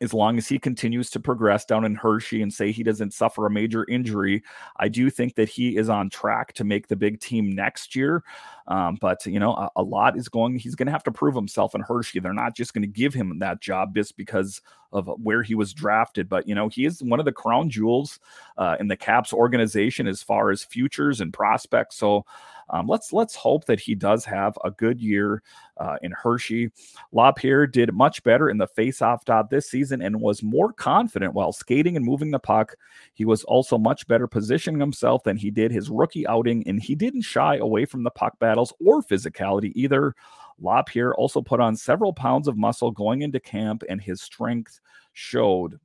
as 0.00 0.14
long 0.14 0.38
as 0.38 0.48
he 0.48 0.58
continues 0.58 1.10
to 1.10 1.20
progress 1.20 1.64
down 1.64 1.84
in 1.84 1.94
Hershey 1.94 2.40
and 2.40 2.52
say 2.52 2.72
he 2.72 2.82
doesn't 2.82 3.12
suffer 3.12 3.46
a 3.46 3.50
major 3.50 3.84
injury, 3.88 4.42
I 4.76 4.88
do 4.88 5.10
think 5.10 5.34
that 5.34 5.48
he 5.48 5.76
is 5.76 5.90
on 5.90 6.08
track 6.08 6.54
to 6.54 6.64
make 6.64 6.88
the 6.88 6.96
big 6.96 7.20
team 7.20 7.52
next 7.52 7.94
year. 7.94 8.24
Um, 8.66 8.96
but 9.00 9.26
you 9.26 9.38
know, 9.38 9.52
a, 9.52 9.70
a, 9.76 9.82
lot 9.82 10.16
is 10.16 10.28
going. 10.28 10.58
He's 10.58 10.74
going 10.74 10.86
to 10.86 10.92
have 10.92 11.02
to 11.04 11.12
prove 11.12 11.34
himself 11.34 11.74
in 11.74 11.80
Hershey. 11.82 12.20
They're 12.20 12.32
not 12.32 12.56
just 12.56 12.72
going 12.72 12.82
to 12.82 12.88
give 12.88 13.12
him 13.12 13.38
that 13.40 13.60
job 13.60 13.94
just 13.94 14.16
because 14.16 14.62
of 14.92 15.08
where 15.22 15.42
he 15.42 15.54
was 15.54 15.74
drafted. 15.74 16.28
But 16.28 16.48
you 16.48 16.54
know, 16.54 16.68
he 16.68 16.86
is 16.86 17.02
one 17.02 17.18
of 17.18 17.26
the 17.26 17.32
crown 17.32 17.68
jewels 17.68 18.20
uh, 18.56 18.76
in 18.78 18.88
the 18.88 18.96
Caps 18.96 19.32
organization 19.32 20.06
as 20.06 20.22
far 20.22 20.50
as 20.50 20.64
futures 20.64 21.20
and 21.20 21.32
prospects. 21.32 21.96
So 21.96 22.24
um, 22.70 22.86
let's 22.86 23.12
let's 23.12 23.34
hope 23.34 23.64
that 23.66 23.80
he 23.80 23.94
does 23.94 24.24
have 24.24 24.56
a 24.64 24.70
good 24.70 25.00
year 25.00 25.42
uh, 25.76 25.96
in 26.02 26.12
Hershey. 26.12 26.70
Lapierre 27.12 27.66
did 27.66 27.92
much 27.92 28.22
better 28.22 28.48
in 28.48 28.58
the 28.58 28.66
face-off 28.66 29.24
dot 29.24 29.50
this 29.50 29.68
season 29.68 30.02
and 30.02 30.20
was 30.20 30.42
more 30.42 30.72
confident 30.72 31.34
while 31.34 31.52
skating 31.52 31.96
and 31.96 32.04
moving 32.04 32.30
the 32.30 32.38
puck. 32.38 32.76
He 33.14 33.24
was 33.24 33.44
also 33.44 33.78
much 33.78 34.06
better 34.06 34.26
positioning 34.26 34.80
himself 34.80 35.24
than 35.24 35.36
he 35.36 35.50
did 35.50 35.72
his 35.72 35.90
rookie 35.90 36.26
outing, 36.26 36.66
and 36.66 36.82
he 36.82 36.94
didn't 36.94 37.22
shy 37.22 37.56
away 37.56 37.84
from 37.84 38.04
the 38.04 38.10
puck 38.10 38.38
battles 38.38 38.72
or 38.84 39.02
physicality 39.02 39.72
either. 39.74 40.14
Lapierre 40.60 41.14
also 41.14 41.40
put 41.40 41.60
on 41.60 41.74
several 41.74 42.12
pounds 42.12 42.46
of 42.46 42.56
muscle 42.56 42.90
going 42.90 43.22
into 43.22 43.40
camp, 43.40 43.82
and 43.88 44.00
his 44.00 44.20
strength 44.20 44.80
showed 45.12 45.80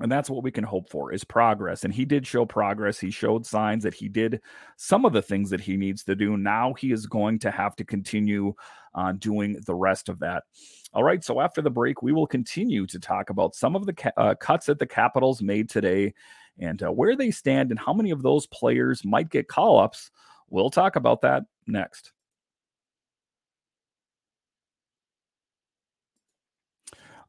and 0.00 0.10
that's 0.10 0.28
what 0.28 0.42
we 0.42 0.50
can 0.50 0.64
hope 0.64 0.90
for 0.90 1.12
is 1.12 1.22
progress. 1.22 1.84
And 1.84 1.94
he 1.94 2.04
did 2.04 2.26
show 2.26 2.44
progress. 2.44 2.98
He 2.98 3.10
showed 3.10 3.46
signs 3.46 3.84
that 3.84 3.94
he 3.94 4.08
did 4.08 4.40
some 4.76 5.04
of 5.04 5.12
the 5.12 5.22
things 5.22 5.50
that 5.50 5.60
he 5.60 5.76
needs 5.76 6.02
to 6.04 6.16
do. 6.16 6.36
Now 6.36 6.74
he 6.74 6.90
is 6.90 7.06
going 7.06 7.38
to 7.40 7.50
have 7.50 7.76
to 7.76 7.84
continue 7.84 8.54
uh, 8.96 9.12
doing 9.12 9.56
the 9.66 9.74
rest 9.74 10.08
of 10.08 10.18
that. 10.20 10.44
All 10.92 11.04
right 11.04 11.22
so 11.22 11.40
after 11.40 11.60
the 11.60 11.70
break 11.70 12.02
we 12.02 12.12
will 12.12 12.26
continue 12.26 12.86
to 12.86 12.98
talk 12.98 13.30
about 13.30 13.54
some 13.54 13.76
of 13.76 13.86
the 13.86 13.92
ca- 13.92 14.12
uh, 14.16 14.34
cuts 14.34 14.66
that 14.66 14.78
the 14.78 14.86
capitals 14.86 15.42
made 15.42 15.68
today 15.68 16.14
and 16.58 16.82
uh, 16.82 16.90
where 16.90 17.16
they 17.16 17.30
stand 17.30 17.70
and 17.70 17.78
how 17.78 17.92
many 17.92 18.10
of 18.10 18.22
those 18.22 18.46
players 18.46 19.04
might 19.04 19.28
get 19.28 19.48
call-ups. 19.48 20.10
We'll 20.50 20.70
talk 20.70 20.94
about 20.96 21.22
that 21.22 21.42
next 21.66 22.13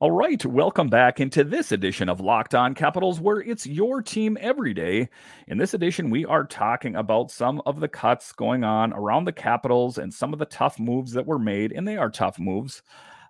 All 0.02 0.12
right, 0.12 0.46
welcome 0.46 0.90
back 0.90 1.22
into 1.22 1.46
this 1.46 1.72
edition 1.72 2.10
of 2.10 2.20
Locked 2.20 2.54
On 2.54 2.76
Capitals, 2.76 3.22
where 3.22 3.40
it's 3.40 3.66
your 3.66 4.02
team 4.02 4.38
every 4.42 4.74
day. 4.74 5.08
In 5.48 5.58
this 5.58 5.74
edition, 5.74 6.10
we 6.10 6.26
are 6.26 6.44
talking 6.44 6.98
about 6.98 7.32
some 7.32 7.62
of 7.66 7.80
the 7.80 7.88
cuts 7.88 8.34
going 8.34 8.66
on 8.66 8.92
around 8.92 9.24
the 9.24 9.32
Capitals 9.32 9.98
and 9.98 10.14
some 10.14 10.34
of 10.34 10.40
the 10.40 10.48
tough 10.48 10.78
moves 10.82 11.14
that 11.14 11.26
were 11.26 11.40
made, 11.40 11.72
and 11.72 11.88
they 11.88 11.96
are 11.96 12.10
tough 12.10 12.38
moves. 12.38 12.84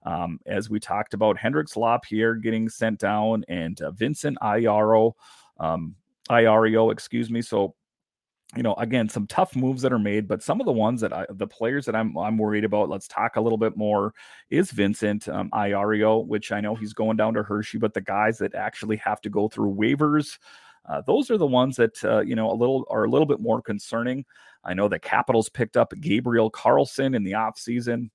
Um, 0.08 0.40
as 0.48 0.68
we 0.68 0.80
talked 0.80 1.14
about, 1.14 1.38
Hendrix 1.38 1.78
Lapierre 1.78 2.34
getting 2.34 2.68
sent 2.68 2.98
down 2.98 3.46
and 3.48 3.80
uh, 3.82 3.92
Vincent 3.92 4.36
Iaro, 4.42 5.14
um, 5.60 5.94
Iorio, 6.32 6.92
excuse 6.92 7.30
me. 7.30 7.44
So 7.44 7.76
you 8.56 8.64
know, 8.64 8.74
again, 8.76 9.10
some 9.10 9.28
tough 9.28 9.56
moves 9.56 9.82
that 9.82 9.92
are 9.92 10.00
made, 10.00 10.28
but 10.28 10.44
some 10.44 10.60
of 10.60 10.66
the 10.66 10.72
ones 10.72 11.02
that 11.02 11.12
I, 11.12 11.26
the 11.30 11.48
players 11.48 11.86
that 11.86 11.96
I'm, 11.96 12.18
I'm 12.18 12.38
worried 12.38 12.64
about, 12.64 12.90
let's 12.90 13.08
talk 13.08 13.36
a 13.36 13.42
little 13.42 13.58
bit 13.58 13.76
more, 13.76 14.14
is 14.50 14.72
Vincent 14.72 15.28
um, 15.28 15.50
Iorio, 15.54 16.26
which 16.26 16.52
I 16.52 16.62
know 16.62 16.76
he's 16.76 16.94
going 16.94 17.18
down 17.18 17.34
to 17.34 17.44
Hershey, 17.44 17.80
but 17.80 17.94
the 17.94 18.02
guys 18.02 18.38
that 18.38 18.56
actually 18.56 18.98
have 18.98 19.20
to 19.22 19.30
go 19.30 19.50
through 19.50 19.74
waivers, 19.74 20.38
uh, 20.88 21.02
those 21.08 21.32
are 21.32 21.38
the 21.38 21.46
ones 21.48 21.76
that, 21.78 22.04
uh, 22.06 22.22
you 22.22 22.36
know, 22.36 22.52
a 22.52 22.54
little 22.54 22.86
are 22.90 23.06
a 23.06 23.10
little 23.10 23.26
bit 23.26 23.40
more 23.40 23.62
concerning. 23.62 24.24
I 24.64 24.74
know 24.74 24.88
the 24.88 25.00
Capitals 25.00 25.50
picked 25.50 25.78
up 25.78 25.94
Gabriel 26.00 26.52
Carlsson 26.52 27.16
in 27.16 27.24
the 27.24 27.34
offseason, 27.34 28.10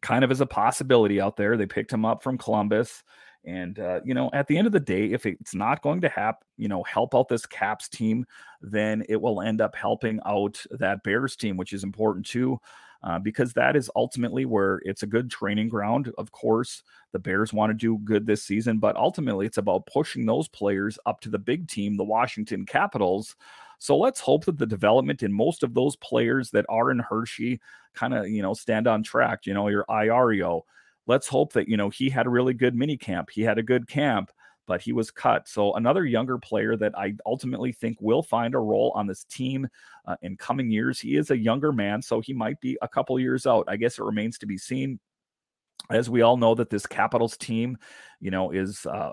kind 0.00 0.24
of 0.24 0.30
as 0.30 0.40
a 0.40 0.46
possibility 0.46 1.20
out 1.20 1.36
there. 1.36 1.56
They 1.56 1.66
picked 1.66 1.92
him 1.92 2.04
up 2.04 2.22
from 2.22 2.38
Columbus. 2.38 3.02
And 3.46 3.78
uh, 3.78 4.00
you 4.04 4.14
know, 4.14 4.30
at 4.32 4.46
the 4.46 4.56
end 4.56 4.66
of 4.66 4.72
the 4.72 4.80
day, 4.80 5.12
if 5.12 5.26
it's 5.26 5.54
not 5.54 5.82
going 5.82 6.00
to 6.00 6.08
happen, 6.08 6.46
you 6.56 6.68
know, 6.68 6.82
help 6.84 7.14
out 7.14 7.28
this 7.28 7.46
Caps 7.46 7.88
team, 7.88 8.26
then 8.62 9.04
it 9.08 9.20
will 9.20 9.42
end 9.42 9.60
up 9.60 9.74
helping 9.74 10.20
out 10.26 10.62
that 10.70 11.02
Bears 11.02 11.36
team, 11.36 11.56
which 11.56 11.72
is 11.72 11.84
important 11.84 12.24
too, 12.24 12.58
uh, 13.02 13.18
because 13.18 13.52
that 13.52 13.76
is 13.76 13.90
ultimately 13.94 14.46
where 14.46 14.80
it's 14.84 15.02
a 15.02 15.06
good 15.06 15.30
training 15.30 15.68
ground. 15.68 16.10
Of 16.16 16.32
course, 16.32 16.82
the 17.12 17.18
Bears 17.18 17.52
want 17.52 17.70
to 17.70 17.74
do 17.74 17.98
good 17.98 18.26
this 18.26 18.44
season, 18.44 18.78
but 18.78 18.96
ultimately 18.96 19.44
it's 19.46 19.58
about 19.58 19.86
pushing 19.86 20.24
those 20.24 20.48
players 20.48 20.98
up 21.04 21.20
to 21.20 21.28
the 21.28 21.38
big 21.38 21.68
team, 21.68 21.96
the 21.96 22.04
Washington 22.04 22.64
Capitals. 22.64 23.36
So 23.78 23.98
let's 23.98 24.20
hope 24.20 24.46
that 24.46 24.56
the 24.56 24.66
development 24.66 25.22
in 25.22 25.32
most 25.32 25.62
of 25.62 25.74
those 25.74 25.96
players 25.96 26.50
that 26.52 26.64
are 26.70 26.90
in 26.90 26.98
Hershey 27.00 27.60
kind 27.92 28.14
of, 28.14 28.28
you 28.28 28.40
know, 28.40 28.54
stand 28.54 28.86
on 28.86 29.02
track. 29.02 29.40
You 29.44 29.52
know, 29.52 29.68
your 29.68 29.84
Iorio, 29.90 30.62
let's 31.06 31.28
hope 31.28 31.52
that 31.52 31.68
you 31.68 31.76
know 31.76 31.90
he 31.90 32.08
had 32.08 32.26
a 32.26 32.30
really 32.30 32.54
good 32.54 32.74
mini 32.74 32.96
camp 32.96 33.30
he 33.30 33.42
had 33.42 33.58
a 33.58 33.62
good 33.62 33.86
camp 33.86 34.30
but 34.66 34.80
he 34.80 34.92
was 34.92 35.10
cut. 35.10 35.48
So 35.48 35.74
another 35.74 36.04
younger 36.04 36.38
player 36.38 36.76
that 36.76 36.96
i 36.98 37.14
ultimately 37.26 37.72
think 37.72 37.98
will 38.00 38.22
find 38.22 38.54
a 38.54 38.58
role 38.58 38.92
on 38.94 39.06
this 39.06 39.24
team 39.24 39.68
uh, 40.06 40.16
in 40.22 40.36
coming 40.36 40.70
years 40.70 41.00
he 41.00 41.16
is 41.16 41.30
a 41.30 41.38
younger 41.38 41.72
man 41.72 42.02
so 42.02 42.20
he 42.20 42.32
might 42.32 42.60
be 42.60 42.78
a 42.82 42.88
couple 42.88 43.18
years 43.18 43.46
out. 43.46 43.66
I 43.68 43.76
guess 43.76 43.98
it 43.98 44.04
remains 44.04 44.38
to 44.38 44.46
be 44.46 44.58
seen. 44.58 44.98
As 45.90 46.08
we 46.08 46.22
all 46.22 46.38
know 46.38 46.54
that 46.54 46.70
this 46.70 46.86
capitals 46.86 47.36
team 47.36 47.76
you 48.18 48.30
know 48.30 48.52
is 48.52 48.86
uh, 48.86 49.10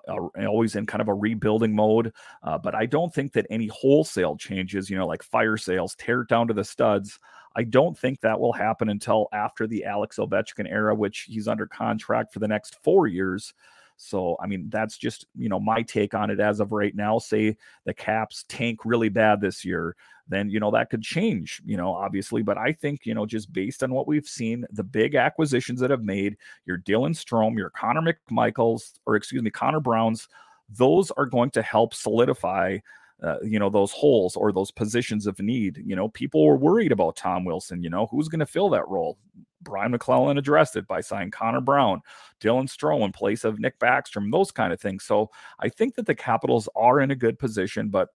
always 0.47 0.77
in 0.77 0.85
kind 0.85 1.01
of 1.01 1.09
a 1.09 1.13
rebuilding 1.13 1.75
mode 1.75 2.13
uh, 2.43 2.57
but 2.57 2.73
i 2.73 2.85
don't 2.85 3.13
think 3.13 3.33
that 3.33 3.45
any 3.49 3.67
wholesale 3.67 4.37
changes 4.37 4.89
you 4.89 4.97
know 4.97 5.05
like 5.05 5.21
fire 5.21 5.57
sales 5.57 5.95
tear 5.95 6.21
it 6.21 6.29
down 6.29 6.47
to 6.47 6.53
the 6.53 6.63
studs 6.63 7.19
I 7.55 7.63
don't 7.63 7.97
think 7.97 8.21
that 8.21 8.39
will 8.39 8.53
happen 8.53 8.89
until 8.89 9.27
after 9.33 9.67
the 9.67 9.85
Alex 9.85 10.17
Ovechkin 10.17 10.69
era, 10.69 10.95
which 10.95 11.27
he's 11.29 11.47
under 11.47 11.67
contract 11.67 12.33
for 12.33 12.39
the 12.39 12.47
next 12.47 12.77
four 12.83 13.07
years. 13.07 13.53
So, 13.97 14.35
I 14.41 14.47
mean, 14.47 14.67
that's 14.69 14.97
just, 14.97 15.27
you 15.35 15.47
know, 15.47 15.59
my 15.59 15.83
take 15.83 16.15
on 16.15 16.31
it 16.31 16.39
as 16.39 16.59
of 16.59 16.71
right 16.71 16.95
now. 16.95 17.19
Say 17.19 17.55
the 17.85 17.93
Caps 17.93 18.45
tank 18.47 18.79
really 18.83 19.09
bad 19.09 19.41
this 19.41 19.63
year, 19.63 19.95
then, 20.27 20.49
you 20.49 20.59
know, 20.59 20.71
that 20.71 20.89
could 20.89 21.03
change, 21.03 21.61
you 21.65 21.77
know, 21.77 21.93
obviously. 21.93 22.41
But 22.41 22.57
I 22.57 22.71
think, 22.71 23.05
you 23.05 23.13
know, 23.13 23.27
just 23.27 23.53
based 23.53 23.83
on 23.83 23.93
what 23.93 24.07
we've 24.07 24.25
seen, 24.25 24.65
the 24.71 24.83
big 24.83 25.13
acquisitions 25.13 25.79
that 25.81 25.91
have 25.91 26.03
made 26.03 26.37
your 26.65 26.79
Dylan 26.79 27.13
Strome, 27.13 27.57
your 27.57 27.69
Connor 27.69 28.01
McMichaels, 28.31 28.93
or 29.05 29.15
excuse 29.15 29.43
me, 29.43 29.51
Connor 29.51 29.81
Browns, 29.81 30.27
those 30.69 31.11
are 31.11 31.25
going 31.27 31.51
to 31.51 31.61
help 31.61 31.93
solidify 31.93 32.79
uh, 33.21 33.37
you 33.43 33.59
know 33.59 33.69
those 33.69 33.91
holes 33.91 34.35
or 34.35 34.51
those 34.51 34.71
positions 34.71 35.27
of 35.27 35.39
need. 35.39 35.81
You 35.85 35.95
know, 35.95 36.09
people 36.09 36.45
were 36.45 36.57
worried 36.57 36.91
about 36.91 37.15
Tom 37.15 37.45
Wilson. 37.45 37.83
You 37.83 37.89
know, 37.89 38.07
who's 38.07 38.27
going 38.27 38.39
to 38.39 38.45
fill 38.45 38.69
that 38.69 38.87
role? 38.87 39.17
Brian 39.61 39.91
MacLellan 39.91 40.37
addressed 40.37 40.75
it 40.75 40.87
by 40.87 41.01
signing 41.01 41.31
Connor 41.31 41.61
Brown, 41.61 42.01
Dylan 42.39 42.67
Strome 42.67 43.05
in 43.05 43.11
place 43.11 43.43
of 43.43 43.59
Nick 43.59 43.77
Backstrom, 43.79 44.31
those 44.31 44.51
kind 44.51 44.73
of 44.73 44.81
things. 44.81 45.03
So 45.03 45.29
I 45.59 45.69
think 45.69 45.95
that 45.95 46.07
the 46.07 46.15
Capitals 46.15 46.67
are 46.75 46.99
in 46.99 47.11
a 47.11 47.15
good 47.15 47.37
position, 47.37 47.89
but 47.89 48.09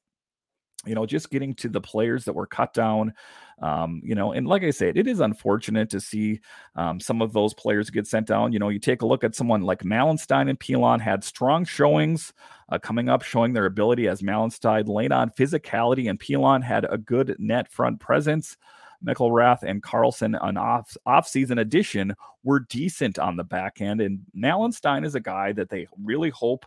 you 0.87 0.95
know, 0.95 1.07
just 1.07 1.31
getting 1.31 1.55
to 1.57 1.69
the 1.69 1.81
players 1.81 2.25
that 2.25 2.33
were 2.33 2.47
cut 2.47 2.73
down, 2.73 3.13
um, 3.61 4.03
you 4.05 4.15
know, 4.15 4.33
and 4.33 4.47
like 4.47 4.63
I 4.63 4.71
said, 4.71 4.97
it 4.97 5.07
is 5.07 5.21
unfortunate 5.21 5.89
to 5.91 6.01
see 6.01 6.41
um, 6.75 7.01
some 7.01 7.23
of 7.23 7.33
those 7.33 7.55
players 7.55 7.89
get 7.91 8.07
sent 8.07 8.27
down. 8.27 8.53
You 8.53 8.59
know, 8.59 8.69
you 8.69 8.79
take 8.79 9.03
a 9.03 9.07
look 9.07 9.25
at 9.25 9.35
someone 9.35 9.63
like 9.63 9.83
Malenstyn 9.83 10.51
and 10.51 10.61
Pilon 10.61 11.01
had 11.01 11.25
strong 11.25 11.65
showings 11.65 12.33
uh, 12.69 12.79
coming 12.79 13.09
up, 13.09 13.23
showing 13.23 13.53
their 13.53 13.67
ability 13.67 14.09
as 14.09 14.23
Malenstyn 14.23 14.87
laid 14.89 15.13
on 15.13 15.31
physicality, 15.31 16.11
and 16.11 16.21
Pilon 16.21 16.63
had 16.63 16.87
a 16.91 16.99
good 16.99 17.37
net 17.39 17.71
front 17.71 18.01
presence. 18.01 18.57
McIlrath 19.05 19.63
and 19.63 19.83
Carlson, 19.83 20.35
an 20.35 20.57
off 20.57 20.97
off-season 21.05 21.59
addition, 21.59 22.15
were 22.45 22.61
decent 22.61 23.19
on 23.19 23.37
the 23.37 23.45
back 23.45 23.81
end, 23.81 24.01
and 24.01 24.21
Malenstyn 24.37 25.05
is 25.05 25.15
a 25.15 25.21
guy 25.21 25.53
that 25.53 25.69
they 25.69 25.87
really 26.03 26.31
hope 26.31 26.67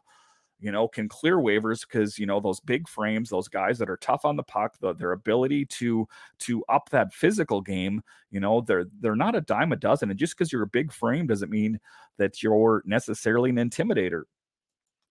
you 0.60 0.72
know, 0.72 0.88
can 0.88 1.08
clear 1.08 1.38
waivers 1.38 1.82
because 1.88 2.20
you 2.20 2.26
know 2.26 2.40
those 2.40 2.60
big 2.60 2.88
frames, 2.88 3.30
those 3.30 3.48
guys 3.48 3.78
that 3.80 3.90
are 3.90 3.98
tough 3.98 4.26
on 4.26 4.36
the 4.36 4.44
puck, 4.44 4.76
the, 4.80 4.94
their 4.94 5.14
ability 5.14 5.66
to 5.66 6.08
to 6.40 6.64
up 6.70 6.90
that 6.90 7.14
physical 7.14 7.62
game, 7.62 8.02
you 8.32 8.40
know, 8.40 8.62
they're 8.62 8.86
they're 9.00 9.16
not 9.16 9.36
a 9.36 9.42
dime 9.42 9.72
a 9.72 9.76
dozen. 9.76 10.10
And 10.10 10.20
just 10.20 10.38
because 10.38 10.52
you're 10.52 10.64
a 10.64 10.68
big 10.68 10.92
frame 10.92 11.28
doesn't 11.28 11.52
mean 11.52 11.80
that 12.18 12.44
you're 12.44 12.84
necessarily 12.86 13.50
an 13.50 13.58
intimidator 13.58 14.24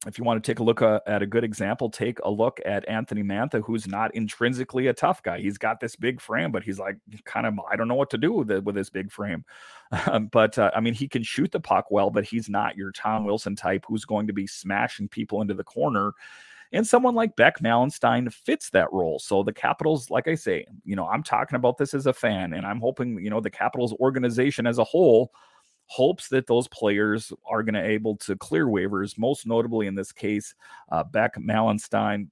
if 0.07 0.17
you 0.17 0.23
want 0.23 0.43
to 0.43 0.49
take 0.49 0.61
a 0.61 0.63
look 0.63 0.81
uh, 0.81 1.01
at 1.07 1.23
a 1.23 1.27
good 1.27 1.43
example, 1.43 1.91
take 1.91 2.21
a 2.21 2.31
look 2.31 2.61
at 2.65 2.89
Anthony 2.89 3.25
Mantha, 3.25 3.63
who's 3.65 3.89
not 3.89 4.15
intrinsically 4.15 4.87
a 4.87 4.93
tough 4.93 5.23
guy. 5.25 5.41
He's 5.41 5.59
got 5.59 5.81
this 5.81 5.97
big 5.97 6.21
frame, 6.21 6.53
but 6.53 6.63
he's 6.63 6.79
like 6.79 6.97
kind 7.25 7.47
of 7.47 7.59
I 7.69 7.75
don't 7.75 7.89
know 7.89 7.97
what 7.97 8.11
to 8.11 8.19
do 8.19 8.33
with 8.33 8.51
it 8.51 8.63
with 8.63 8.77
this 8.77 8.91
big 8.91 9.11
frame. 9.11 9.45
Um, 10.07 10.27
but 10.33 10.57
uh, 10.57 10.71
I 10.75 10.81
mean, 10.81 10.95
he 10.95 11.09
can 11.09 11.25
shoot 11.25 11.51
the 11.51 11.59
puck 11.59 11.91
well, 11.91 12.11
but 12.11 12.25
he's 12.25 12.49
not 12.49 12.77
your 12.77 12.93
Tom 12.93 13.25
Wilson 13.25 13.57
type 13.57 13.85
who's 13.89 14.05
going 14.05 14.29
to 14.29 14.33
be 14.33 14.47
smashing 14.47 15.09
people 15.09 15.43
into 15.43 15.55
the 15.55 15.65
corner. 15.65 16.13
And 16.73 16.87
someone 16.87 17.15
like 17.15 17.35
Beck 17.35 17.61
Malenstyn 17.61 18.33
fits 18.33 18.71
that 18.71 18.93
role. 18.93 19.19
So 19.19 19.43
the 19.43 19.55
Capitals, 19.55 20.11
like 20.11 20.29
I 20.29 20.35
say, 20.35 20.67
you 20.85 20.97
know, 20.97 21.09
I'm 21.09 21.23
talking 21.23 21.57
about 21.57 21.79
this 21.79 21.95
as 21.95 22.07
a 22.07 22.13
fan, 22.13 22.53
and 22.53 22.67
I'm 22.67 22.79
hoping, 22.79 23.19
you 23.25 23.31
know, 23.31 23.41
the 23.41 23.51
Capitals 23.51 23.95
organization 23.95 24.67
as 24.67 24.79
a 24.79 24.85
whole 24.85 25.33
hopes 25.91 26.29
that 26.29 26.47
those 26.47 26.69
players 26.69 27.33
are 27.51 27.63
going 27.63 27.75
to 27.75 27.83
able 27.83 28.15
to 28.19 28.37
clear 28.37 28.67
waivers, 28.67 29.19
most 29.19 29.47
notably 29.47 29.87
in 29.87 29.95
this 29.95 30.13
case, 30.13 30.55
uh, 30.93 31.03
Beck 31.03 31.35
Malenstyn. 31.37 32.29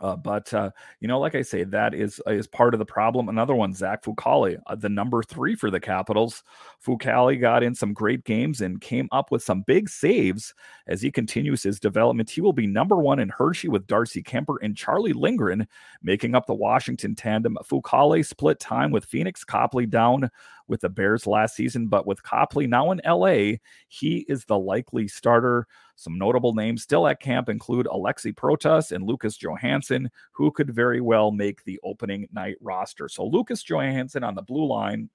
uh, 0.00 0.14
but 0.16 0.52
uh, 0.54 0.70
you 1.00 1.08
know, 1.08 1.18
like 1.18 1.34
I 1.34 1.42
say, 1.42 1.64
that 1.64 1.94
is 1.94 2.20
is 2.26 2.46
part 2.46 2.74
of 2.74 2.78
the 2.78 2.84
problem. 2.84 3.28
Another 3.28 3.54
one, 3.54 3.72
Zach 3.72 4.04
Fucale, 4.04 4.58
uh, 4.66 4.74
the 4.74 4.88
number 4.88 5.22
three 5.22 5.56
for 5.56 5.70
the 5.70 5.80
Capitals. 5.80 6.44
Fucale 6.84 7.40
got 7.40 7.62
in 7.62 7.74
some 7.74 7.94
great 7.94 8.24
games 8.24 8.60
and 8.60 8.80
came 8.80 9.08
up 9.12 9.32
with 9.32 9.42
some 9.42 9.62
big 9.62 9.88
saves 9.88 10.54
as 10.86 11.00
he 11.02 11.10
continues 11.10 11.62
his 11.62 11.80
development. 11.80 12.30
He 12.30 12.40
will 12.40 12.52
be 12.52 12.66
number 12.66 12.96
one 12.96 13.18
in 13.18 13.30
Hershey 13.30 13.68
with 13.68 13.86
Darcy 13.86 14.22
Kuemper 14.22 14.56
and 14.62 14.76
Charlie 14.76 15.14
Lindgren 15.14 15.66
making 16.02 16.34
up 16.34 16.46
the 16.46 16.54
Washington 16.54 17.14
tandem. 17.14 17.56
Fucale 17.64 18.24
split 18.24 18.60
time 18.60 18.90
with 18.90 19.10
Pheonix 19.10 19.44
Copley 19.44 19.86
down 19.86 20.30
with 20.68 20.80
the 20.80 20.88
Bears 20.88 21.26
last 21.26 21.56
season, 21.56 21.88
but 21.88 22.06
with 22.06 22.22
Copley 22.22 22.66
now 22.66 22.90
in 22.90 23.00
LA, 23.06 23.56
he 23.88 24.24
is 24.28 24.44
the 24.44 24.58
likely 24.58 25.08
starter. 25.08 25.66
Some 25.96 26.18
notable 26.18 26.54
names 26.54 26.82
still 26.82 27.06
at 27.08 27.20
camp 27.20 27.48
include 27.48 27.86
Alexi 27.86 28.34
Protas 28.34 28.92
and 28.92 29.04
Lucas 29.04 29.36
Johansson, 29.36 30.10
who 30.32 30.50
could 30.50 30.74
very 30.74 31.00
well 31.00 31.30
make 31.30 31.64
the 31.64 31.80
opening 31.82 32.28
night 32.32 32.56
roster. 32.60 33.08
So, 33.08 33.26
Lucas 33.26 33.62
Johansson 33.62 34.24
on 34.24 34.34
the 34.34 34.42
blue 34.42 34.66
line. 34.66 35.10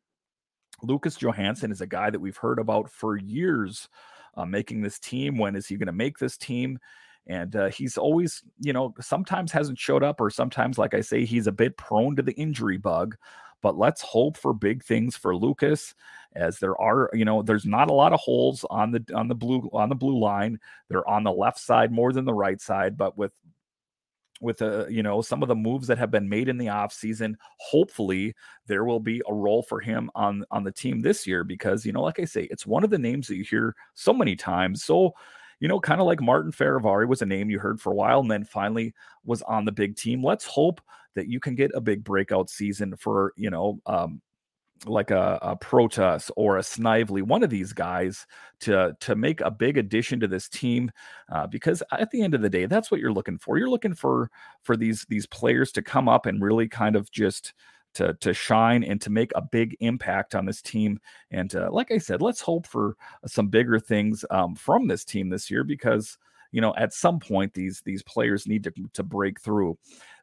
Lucas 0.81 1.15
Johansson 1.15 1.71
is 1.71 1.81
a 1.81 1.87
guy 1.87 2.09
that 2.09 2.19
we've 2.19 2.35
heard 2.35 2.59
about 2.59 2.89
for 2.89 3.15
years 3.15 3.87
uh, 4.35 4.45
making 4.45 4.81
this 4.81 4.99
team. 4.99 5.37
When 5.37 5.55
is 5.55 5.67
he 5.67 5.77
going 5.77 5.87
to 5.87 5.93
make 5.93 6.17
this 6.17 6.37
team? 6.37 6.79
And 7.27 7.55
uh, 7.55 7.69
he's 7.69 7.97
always, 7.97 8.43
you 8.59 8.73
know, 8.73 8.93
sometimes 8.99 9.51
hasn't 9.51 9.79
showed 9.79 10.03
up, 10.03 10.19
or 10.19 10.29
sometimes, 10.29 10.77
like 10.77 10.93
I 10.93 11.01
say, 11.01 11.23
he's 11.23 11.47
a 11.47 11.53
bit 11.53 11.77
prone 11.77 12.15
to 12.17 12.21
the 12.21 12.33
injury 12.33 12.77
bug. 12.77 13.15
But 13.63 13.77
let's 13.77 14.01
hope 14.01 14.37
for 14.37 14.53
big 14.53 14.83
things 14.83 15.17
for 15.17 15.35
Lucas, 15.35 15.95
as 16.35 16.59
there 16.59 16.79
are, 16.79 17.09
you 17.13 17.25
know, 17.25 17.41
there's 17.41 17.65
not 17.65 17.89
a 17.89 17.93
lot 17.93 18.13
of 18.13 18.19
holes 18.19 18.63
on 18.69 18.91
the 18.91 19.03
on 19.15 19.27
the 19.27 19.35
blue 19.35 19.67
on 19.73 19.89
the 19.89 19.95
blue 19.95 20.19
line. 20.19 20.59
They're 20.89 21.09
on 21.09 21.23
the 21.23 21.31
left 21.31 21.57
side 21.57 21.91
more 21.91 22.13
than 22.13 22.25
the 22.25 22.33
right 22.33 22.61
side, 22.61 22.97
but 22.97 23.17
with 23.17 23.31
with 24.41 24.61
uh, 24.61 24.85
you 24.87 25.01
know 25.01 25.21
some 25.21 25.41
of 25.41 25.47
the 25.47 25.55
moves 25.55 25.87
that 25.87 25.97
have 25.97 26.11
been 26.11 26.27
made 26.27 26.49
in 26.49 26.57
the 26.57 26.65
offseason 26.65 27.35
hopefully 27.59 28.35
there 28.67 28.83
will 28.83 28.99
be 28.99 29.21
a 29.29 29.33
role 29.33 29.63
for 29.63 29.79
him 29.79 30.11
on 30.15 30.43
on 30.51 30.63
the 30.63 30.71
team 30.71 31.01
this 31.01 31.25
year 31.25 31.43
because 31.43 31.85
you 31.85 31.93
know 31.93 32.01
like 32.01 32.19
i 32.19 32.25
say 32.25 32.43
it's 32.51 32.65
one 32.65 32.83
of 32.83 32.89
the 32.89 32.97
names 32.97 33.27
that 33.27 33.37
you 33.37 33.43
hear 33.43 33.75
so 33.93 34.11
many 34.11 34.35
times 34.35 34.83
so 34.83 35.13
you 35.63 35.69
know 35.69 35.79
kind 35.79 36.01
of 36.01 36.05
like 36.05 36.21
martin 36.21 36.51
Fehervary 36.51 37.07
was 37.07 37.21
a 37.21 37.25
name 37.25 37.49
you 37.49 37.57
heard 37.57 37.79
for 37.79 37.93
a 37.93 37.95
while 37.95 38.19
and 38.19 38.29
then 38.29 38.43
finally 38.43 38.93
was 39.23 39.41
on 39.43 39.63
the 39.63 39.71
big 39.71 39.95
team 39.95 40.21
let's 40.21 40.45
hope 40.45 40.81
that 41.15 41.29
you 41.29 41.39
can 41.39 41.55
get 41.55 41.71
a 41.73 41.79
big 41.79 42.03
breakout 42.03 42.49
season 42.49 42.95
for 42.97 43.33
you 43.37 43.49
know 43.49 43.79
um, 43.85 44.21
like 44.85 45.11
a, 45.11 45.39
a 45.41 45.55
Protas 45.55 46.29
or 46.35 46.57
a 46.57 46.63
Snively, 46.63 47.21
one 47.21 47.41
of 47.41 47.49
these 47.49 47.71
guys 47.71 48.25
to 48.61 48.93
to 48.99 49.15
make 49.15 49.39
a 49.39 49.51
big 49.51 49.77
addition 49.77 50.19
to 50.19 50.27
this 50.27 50.49
team, 50.49 50.91
uh, 51.31 51.47
because 51.47 51.81
at 51.91 52.11
the 52.11 52.21
end 52.21 52.33
of 52.33 52.41
the 52.41 52.49
day, 52.49 52.65
that's 52.65 52.91
what 52.91 52.99
you're 52.99 53.13
looking 53.13 53.37
for. 53.37 53.57
You're 53.57 53.69
looking 53.69 53.93
for 53.93 54.29
for 54.63 54.75
these 54.75 55.05
these 55.07 55.25
players 55.25 55.71
to 55.73 55.81
come 55.81 56.09
up 56.09 56.25
and 56.25 56.41
really 56.41 56.67
kind 56.67 56.97
of 56.97 57.09
just 57.11 57.53
to 57.95 58.13
to 58.15 58.33
shine 58.33 58.83
and 58.83 58.99
to 59.01 59.09
make 59.09 59.31
a 59.35 59.41
big 59.41 59.75
impact 59.79 60.35
on 60.35 60.45
this 60.45 60.61
team. 60.61 60.99
And 61.31 61.53
uh, 61.55 61.69
like 61.71 61.91
I 61.91 61.97
said, 61.97 62.21
let's 62.21 62.41
hope 62.41 62.67
for 62.67 62.95
some 63.25 63.47
bigger 63.47 63.79
things 63.79 64.25
um, 64.31 64.55
from 64.55 64.87
this 64.87 65.05
team 65.05 65.29
this 65.29 65.49
year 65.49 65.63
because 65.63 66.17
you 66.51 66.61
know 66.61 66.73
at 66.75 66.93
some 66.93 67.19
point 67.19 67.53
these 67.53 67.81
these 67.85 68.03
players 68.03 68.47
need 68.47 68.63
to 68.63 68.71
to 68.93 69.03
break 69.03 69.39
through. 69.41 69.77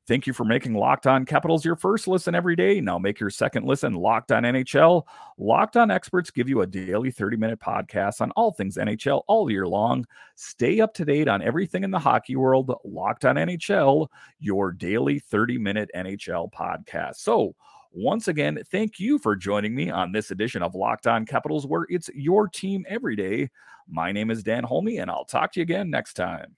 Thank 0.06 0.26
you 0.26 0.32
for 0.32 0.44
making 0.44 0.74
Locked 0.74 1.06
On 1.06 1.24
Capitals 1.24 1.64
your 1.64 1.76
first 1.76 2.08
listen 2.08 2.34
every 2.34 2.56
day. 2.56 2.80
Now 2.80 2.98
make 2.98 3.20
your 3.20 3.30
second 3.30 3.64
listen 3.64 3.94
Locked 3.94 4.32
On 4.32 4.42
NHL. 4.42 5.04
Locked 5.38 5.76
On 5.76 5.90
experts 5.90 6.30
give 6.30 6.48
you 6.48 6.62
a 6.62 6.66
daily 6.66 7.10
30 7.10 7.36
minute 7.36 7.60
podcast 7.60 8.20
on 8.20 8.32
all 8.32 8.50
things 8.50 8.76
NHL 8.76 9.22
all 9.28 9.50
year 9.50 9.68
long. 9.68 10.04
Stay 10.34 10.80
up 10.80 10.94
to 10.94 11.04
date 11.04 11.28
on 11.28 11.42
everything 11.42 11.84
in 11.84 11.90
the 11.90 11.98
hockey 11.98 12.34
world. 12.34 12.74
Locked 12.84 13.24
On 13.24 13.36
NHL, 13.36 14.08
your 14.40 14.72
daily 14.72 15.20
30 15.20 15.58
minute 15.58 15.90
NHL 15.94 16.50
podcast. 16.50 17.16
So, 17.16 17.54
once 17.92 18.28
again, 18.28 18.58
thank 18.70 19.00
you 19.00 19.18
for 19.18 19.34
joining 19.34 19.74
me 19.74 19.90
on 19.90 20.12
this 20.12 20.30
edition 20.30 20.62
of 20.62 20.74
Locked 20.74 21.06
On 21.06 21.26
Capitals, 21.26 21.66
where 21.66 21.86
it's 21.88 22.08
your 22.14 22.48
team 22.48 22.84
every 22.88 23.16
day. 23.16 23.50
My 23.88 24.12
name 24.12 24.30
is 24.30 24.44
Dan 24.44 24.64
Holme, 24.64 24.98
and 24.98 25.10
I'll 25.10 25.24
talk 25.24 25.52
to 25.52 25.60
you 25.60 25.62
again 25.62 25.90
next 25.90 26.14
time. 26.14 26.56